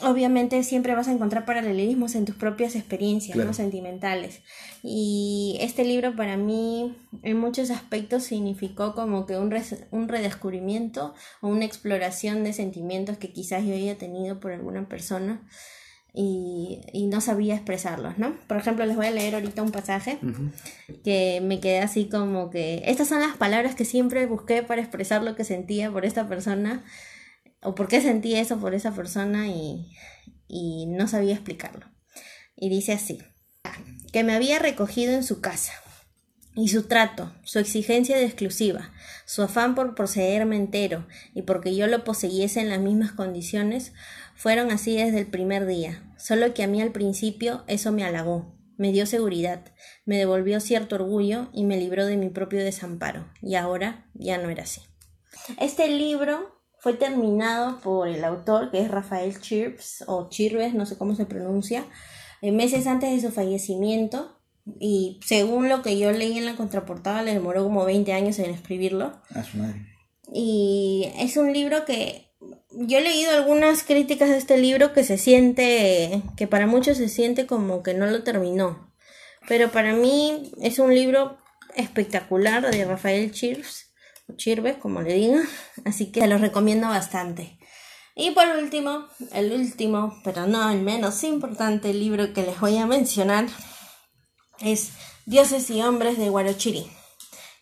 [0.00, 3.52] obviamente siempre vas a encontrar paralelismos en tus propias experiencias ¿no?
[3.52, 4.40] sentimentales.
[4.82, 9.54] Y este libro para mí en muchos aspectos significó como que un,
[9.90, 15.42] un redescubrimiento o una exploración de sentimientos que quizás yo haya tenido por alguna persona.
[16.14, 18.36] Y, y, no sabía expresarlos, ¿no?
[18.46, 20.18] Por ejemplo, les voy a leer ahorita un pasaje
[21.02, 25.22] que me quedé así como que estas son las palabras que siempre busqué para expresar
[25.22, 26.84] lo que sentía por esta persona
[27.62, 29.92] o por qué sentí eso por esa persona y,
[30.48, 31.86] y no sabía explicarlo.
[32.56, 33.18] Y dice así,
[34.12, 35.72] que me había recogido en su casa.
[36.54, 38.92] Y su trato, su exigencia de exclusiva,
[39.24, 43.94] su afán por poseerme entero y porque yo lo poseyese en las mismas condiciones,
[44.34, 48.54] fueron así desde el primer día, solo que a mí al principio eso me halagó,
[48.76, 49.64] me dio seguridad,
[50.04, 54.50] me devolvió cierto orgullo y me libró de mi propio desamparo, y ahora ya no
[54.50, 54.82] era así.
[55.58, 60.98] Este libro fue terminado por el autor, que es Rafael Chirps, o Chirves, no sé
[60.98, 61.84] cómo se pronuncia,
[62.40, 64.36] eh, meses antes de su fallecimiento.
[64.80, 68.50] Y según lo que yo leí en la contraportada, le demoró como 20 años en
[68.50, 69.12] escribirlo.
[69.32, 69.86] A su madre.
[70.34, 72.32] Y es un libro que
[72.72, 77.08] yo he leído algunas críticas de este libro que se siente, que para muchos se
[77.08, 78.92] siente como que no lo terminó.
[79.46, 81.38] Pero para mí es un libro
[81.76, 83.91] espectacular de Rafael Chirps
[84.36, 85.42] Chirve, como le diga.
[85.84, 87.58] Así que lo recomiendo bastante.
[88.14, 92.86] Y por último, el último, pero no el menos importante libro que les voy a
[92.86, 93.46] mencionar
[94.60, 94.92] es
[95.24, 96.86] Dioses y Hombres de Guarochiri.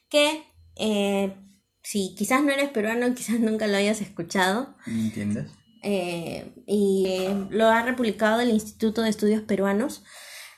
[0.08, 0.42] Que,
[0.76, 1.36] eh,
[1.82, 4.74] si quizás no eres peruano, quizás nunca lo hayas escuchado.
[4.86, 5.50] ¿Entiendes?
[5.82, 10.02] Eh, y eh, lo ha republicado el Instituto de Estudios Peruanos.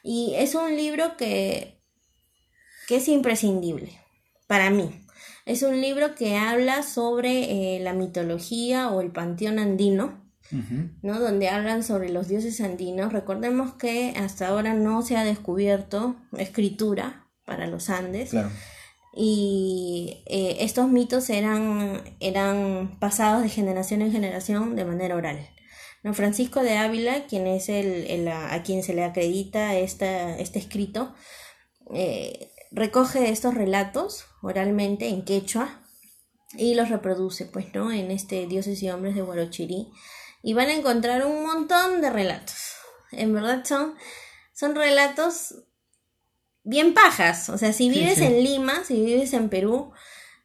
[0.03, 1.81] Y es un libro que,
[2.89, 4.01] que es imprescindible
[4.49, 5.02] para mí.
[5.45, 10.23] Es un libro que habla sobre eh, la mitología o el panteón andino,
[11.03, 11.19] ¿no?
[11.19, 13.13] Donde hablan sobre los dioses andinos.
[13.13, 18.33] Recordemos que hasta ahora no se ha descubierto escritura para los Andes.
[19.15, 25.49] Y eh, estos mitos eran, eran pasados de generación en generación de manera oral.
[26.03, 26.15] ¿no?
[26.15, 31.15] Francisco de Ávila, quien es el, a quien se le acredita esta, este escrito,
[31.95, 35.81] eh, recoge estos relatos oralmente en quechua
[36.55, 37.93] y los reproduce, pues, ¿no?
[37.93, 39.93] En este Dioses y Hombres de Huarochirí.
[40.43, 42.57] Y van a encontrar un montón de relatos.
[43.13, 43.95] En verdad son,
[44.53, 45.55] son relatos
[46.65, 47.49] bien pajas.
[47.49, 49.93] O sea, si vives en Lima, si vives en Perú,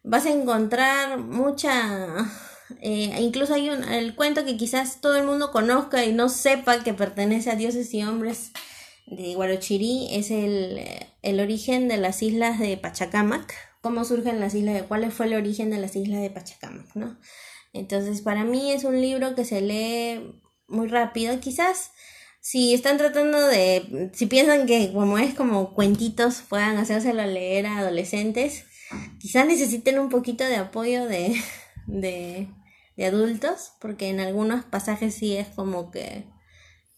[0.02, 2.06] vas a encontrar mucha...
[2.82, 6.84] Eh, incluso hay un, el cuento que quizás todo el mundo conozca y no sepa
[6.84, 8.52] que pertenece a dioses y hombres
[9.10, 10.80] de Guarochirí es el,
[11.22, 15.70] el origen de las islas de Pachacamac, cómo surgen las islas, cuál fue el origen
[15.70, 17.18] de las islas de Pachacamac, ¿no?
[17.72, 21.92] Entonces, para mí es un libro que se lee muy rápido, quizás
[22.40, 27.78] si están tratando de, si piensan que como es como cuentitos puedan hacérselo leer a
[27.78, 28.64] adolescentes,
[29.18, 31.34] quizás necesiten un poquito de apoyo de,
[31.86, 32.48] de,
[32.96, 36.24] de adultos, porque en algunos pasajes sí es como que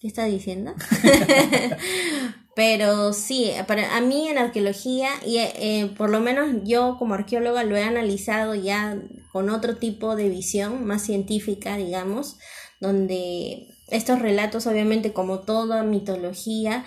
[0.01, 0.75] ¿Qué está diciendo?
[2.57, 7.65] Pero sí, para, a mí en arqueología, y eh, por lo menos yo como arqueóloga
[7.65, 8.97] lo he analizado ya
[9.31, 12.39] con otro tipo de visión, más científica, digamos,
[12.81, 16.85] donde estos relatos, obviamente, como toda mitología,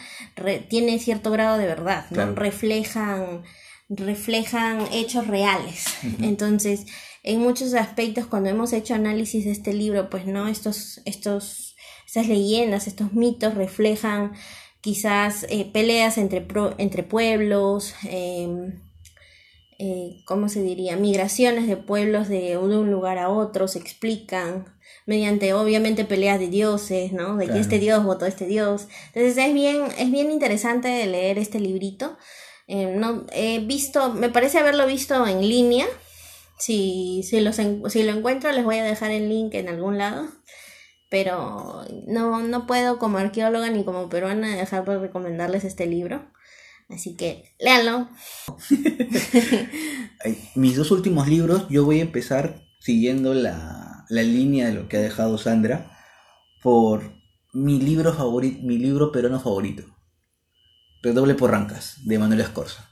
[0.68, 2.34] tienen cierto grado de verdad, ¿no?
[2.34, 3.44] Reflejan,
[3.90, 5.86] reflejan hechos reales.
[6.20, 6.88] Entonces,
[7.22, 11.73] en muchos aspectos, cuando hemos hecho análisis de este libro, pues no, estos, estos
[12.14, 14.34] estas leyendas, estos mitos reflejan
[14.82, 16.46] quizás eh, peleas entre,
[16.78, 18.84] entre pueblos, em,
[19.80, 20.96] eh, ¿cómo se diría?
[20.96, 24.66] Migraciones de pueblos de, un lugar a otro, se explican
[25.08, 27.36] mediante obviamente peleas de dioses, ¿no?
[27.36, 28.90] De que este dios votó a este dios.
[29.16, 32.16] Entonces es bien, es bien interesante leer este librito.
[32.68, 35.88] Em, no, he visto, me parece haberlo visto en línea,
[36.60, 40.28] Si, si, los si lo encuentro les voy a dejar el link en algún lado.
[41.14, 46.26] Pero no, no puedo como arqueóloga ni como peruana dejar de recomendarles este libro.
[46.90, 48.10] Así que léanlo.
[50.56, 54.98] Mis dos últimos libros, yo voy a empezar siguiendo la, la línea de lo que
[54.98, 55.96] ha dejado Sandra
[56.64, 57.14] por
[57.54, 59.84] mi libro favorito, mi libro peruano favorito.
[61.04, 62.90] Redoble por Rancas, de Manuel Escorza.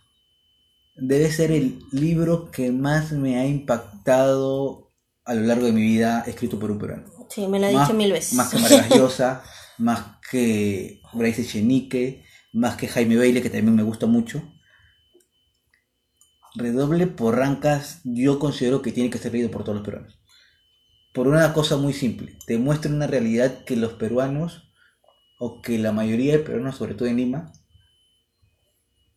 [0.96, 4.92] Debe ser el libro que más me ha impactado
[5.26, 7.21] a lo largo de mi vida escrito por un peruano.
[7.34, 8.34] Sí, me lo ha dicho mil veces.
[8.34, 9.44] Más que Maravillosa,
[9.78, 14.44] más que Bryce Chenique, más que Jaime Baile, que también me gusta mucho.
[16.56, 20.20] Redoble por Rancas, yo considero que tiene que ser leído por todos los peruanos.
[21.14, 24.70] Por una cosa muy simple, te muestra una realidad que los peruanos,
[25.40, 27.54] o que la mayoría de peruanos, sobre todo en Lima,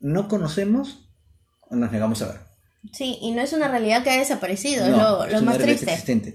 [0.01, 1.11] no conocemos
[1.61, 2.41] o nos negamos a ver.
[2.93, 5.91] Sí, y no es una realidad que ha desaparecido, es lo, lo más triste.
[5.91, 6.35] Existente,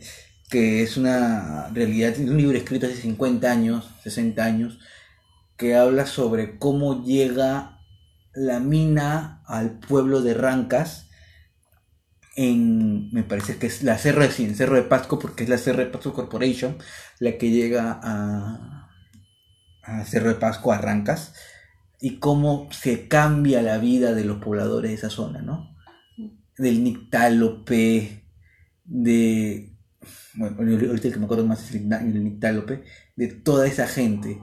[0.50, 4.80] que es una realidad, un libro escrito hace 50 años, 60 años,
[5.58, 7.80] que habla sobre cómo llega
[8.34, 11.10] la mina al pueblo de Rancas
[12.36, 15.80] en, me parece que es la Cerro de, Cerro de Pasco, porque es la Cerro
[15.80, 16.78] de Pasco Corporation
[17.20, 18.90] la que llega a,
[19.84, 21.34] a Cerro de Pasco, a Rancas,
[22.00, 25.76] y cómo se cambia la vida de los pobladores de esa zona, ¿no?
[26.58, 28.24] Del nictálope,
[28.86, 29.69] de...
[30.36, 32.84] Bueno, ahorita el que me acuerdo más es el nictálope,
[33.16, 34.40] de toda esa gente.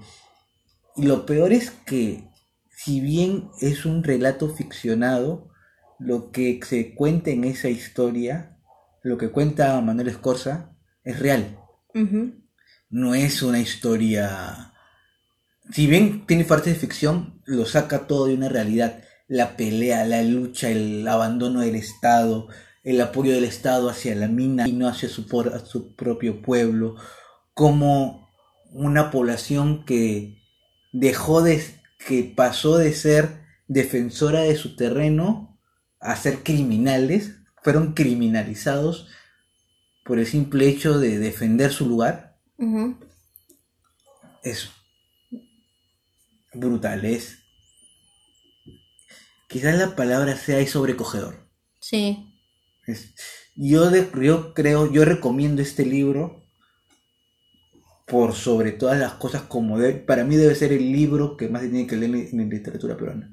[0.97, 2.29] Y lo peor es que,
[2.71, 5.51] si bien es un relato ficcionado,
[5.99, 8.59] lo que se cuenta en esa historia,
[9.03, 10.73] lo que cuenta Manuel Escorza,
[11.05, 11.59] es real.
[12.91, 14.73] No es una historia
[15.71, 19.03] si bien tiene partes de ficción, lo saca todo de una realidad.
[19.29, 22.49] La pelea, la lucha, el abandono del Estado,
[22.87, 25.27] el apoyo del Estado hacia la mina y no hacia su,
[25.65, 26.97] su propio pueblo,
[27.53, 28.31] como
[28.71, 30.39] una población que
[30.93, 31.63] dejó de,
[32.07, 35.59] que pasó de ser defensora de su terreno
[36.01, 37.33] a ser criminales,
[37.63, 39.09] fueron criminalizados
[40.05, 42.39] por el simple hecho de defender su lugar.
[44.43, 44.71] Eso
[46.57, 47.39] brutales.
[49.49, 51.49] Quizás la palabra sea y sobrecogedor.
[51.81, 52.36] Sí.
[53.55, 56.43] Yo, yo creo, yo recomiendo este libro
[58.07, 61.69] por sobre todas las cosas como para mí debe ser el libro que más se
[61.69, 63.33] tiene que leer en, literatura peruana.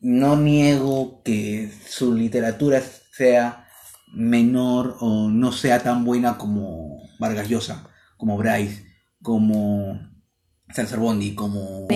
[0.00, 3.66] No niego que su literatura sea
[4.14, 8.84] menor o no sea tan buena como Vargas Llosa, como Bryce,
[9.20, 9.98] como
[10.72, 11.86] César Bondi, como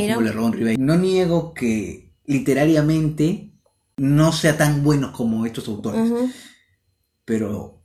[0.78, 3.53] No niego que literariamente
[3.96, 6.10] no sea tan buenos como estos autores,
[7.24, 7.82] pero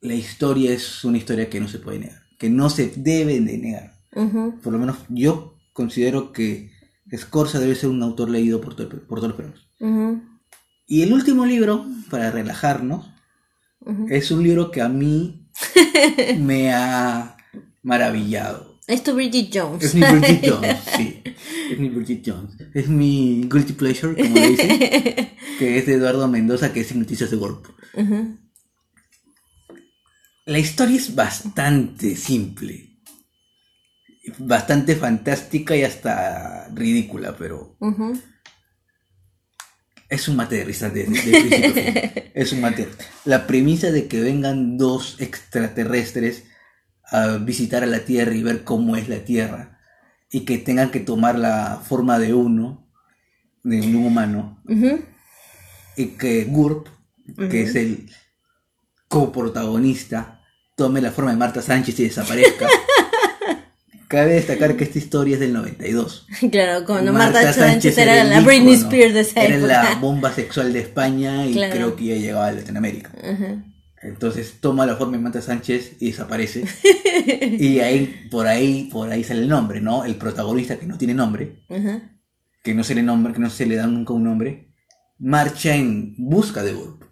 [0.00, 3.58] la historia es una historia que no se puede negar, que no se debe de
[3.58, 3.94] negar.
[4.62, 6.70] Por lo menos yo considero que
[7.16, 9.70] Scorza debe ser un autor leído por, por todos los peruanos.
[10.86, 13.06] Y el último libro, para relajarnos,
[14.08, 15.48] es un libro que a mí
[16.38, 17.36] me ha
[17.82, 18.67] maravillado.
[18.88, 19.84] Es tu Bridget Jones.
[19.84, 21.22] Es mi Bridget Jones, sí.
[21.70, 22.54] Es mi Bridget Jones.
[22.72, 24.78] Es mi guilty pleasure, como le dicen.
[25.58, 27.68] que es de Eduardo Mendoza, que es Noticias de Golpe.
[30.46, 32.98] La historia es bastante simple.
[34.38, 37.76] Bastante fantástica y hasta ridícula, pero.
[40.08, 41.04] Es un mate de risa de.
[42.34, 42.88] Es un mate.
[43.26, 46.44] La premisa de que vengan dos extraterrestres
[47.10, 49.78] a visitar a la Tierra y ver cómo es la Tierra
[50.30, 52.86] y que tengan que tomar la forma de uno,
[53.62, 54.62] de un humano,
[55.96, 56.88] y que Gurp,
[57.50, 58.10] que es el
[59.08, 60.42] coprotagonista,
[60.76, 62.66] tome la forma de Marta Sánchez y desaparezca.
[64.08, 66.26] Cabe destacar que esta historia es del 92.
[66.50, 70.80] Claro, cuando Marta, Sánchez, era, la Britney Spears de esa Era la bomba sexual de
[70.80, 73.10] España y creo que ya llegaba a Latinoamérica.
[74.02, 76.64] Entonces toma la forma de Manta Sánchez y desaparece.
[77.58, 80.04] y ahí, por ahí, por ahí sale el nombre, ¿no?
[80.04, 81.64] El protagonista que no tiene nombre,
[82.62, 84.72] que no se le nombre, que no se le da nunca un nombre,
[85.18, 87.04] marcha en busca de Burp.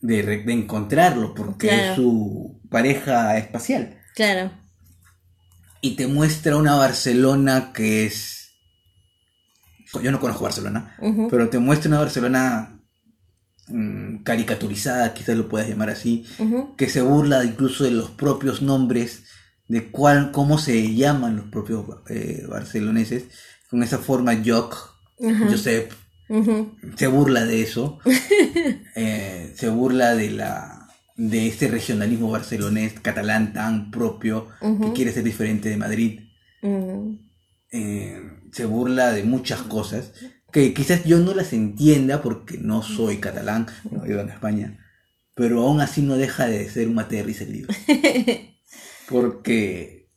[0.00, 3.98] de, encontrarlo, porque es su pareja espacial.
[4.14, 4.50] Claro.
[5.80, 8.38] Y te muestra una Barcelona que es.
[10.02, 10.96] Yo no conozco Barcelona,
[11.30, 12.79] pero te muestra una Barcelona
[13.70, 16.24] Mm, caricaturizada, quizás lo puedas llamar así,
[16.76, 19.24] que se burla incluso de los propios nombres,
[19.68, 23.24] de cuál, cómo se llaman los propios eh, barceloneses,
[23.70, 24.76] con esa forma Jock,
[25.48, 25.92] Josep,
[26.96, 27.98] Se burla de eso.
[28.96, 35.22] Eh, se burla de la de este regionalismo barcelonés, catalán tan propio, que quiere ser
[35.22, 36.20] diferente de Madrid.
[37.70, 38.20] Eh,
[38.52, 40.12] se burla de muchas cosas
[40.52, 44.78] que quizás yo no las entienda porque no soy catalán, no vivo en España,
[45.34, 47.74] pero aún así no deja de ser un mate el libro.
[49.08, 50.08] Porque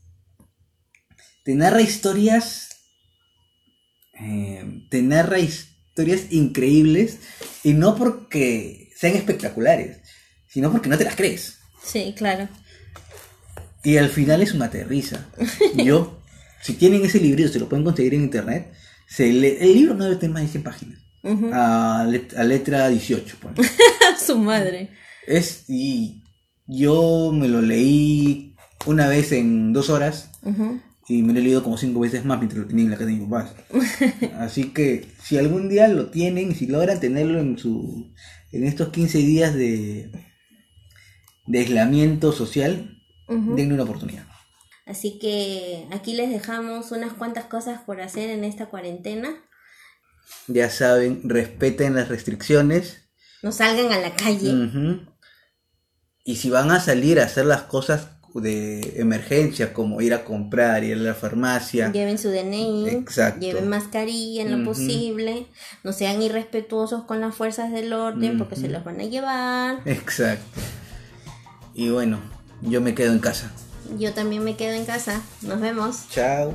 [1.43, 2.69] te narra historias,
[4.13, 7.17] eh, te narra historias increíbles
[7.63, 9.97] y no porque sean espectaculares,
[10.47, 11.57] sino porque no te las crees.
[11.83, 12.47] Sí, claro.
[13.83, 15.27] Y al final es una risa.
[15.75, 16.21] Yo,
[16.61, 18.71] si tienen ese libro, se lo pueden conseguir en internet,
[19.07, 20.99] se el libro no debe tener más de 100 páginas.
[21.53, 22.05] a,
[22.43, 23.37] letra 18,
[24.25, 24.89] Su madre.
[25.27, 26.23] Es, y
[26.67, 30.31] yo me lo leí una vez en dos horas
[31.07, 33.09] y me lo he leído como cinco veces más mientras lo tenía en la casa
[33.09, 33.55] de mis papás.
[34.39, 38.13] Así que si algún día lo tienen y si logran tenerlo en su
[38.51, 40.11] en estos 15 días de,
[41.47, 44.27] de aislamiento social, denle una oportunidad.
[44.85, 49.33] Así que aquí les dejamos unas cuantas cosas por hacer en esta cuarentena.
[50.47, 53.01] Ya saben, respeten las restricciones.
[53.41, 54.53] No salgan a la calle.
[56.25, 60.83] Y si van a salir a hacer las cosas de emergencia, como ir a comprar,
[60.83, 61.91] ir a la farmacia.
[61.91, 63.39] Lleven su DNI, Exacto.
[63.39, 65.47] lleven mascarilla en lo posible,
[65.83, 69.81] no sean irrespetuosos con las fuerzas del orden porque se los van a llevar.
[69.85, 70.61] Exacto.
[71.73, 72.19] Y bueno,
[72.61, 73.51] yo me quedo en casa.
[73.97, 75.21] Yo también me quedo en casa.
[75.41, 76.09] Nos vemos.
[76.09, 76.53] Chao.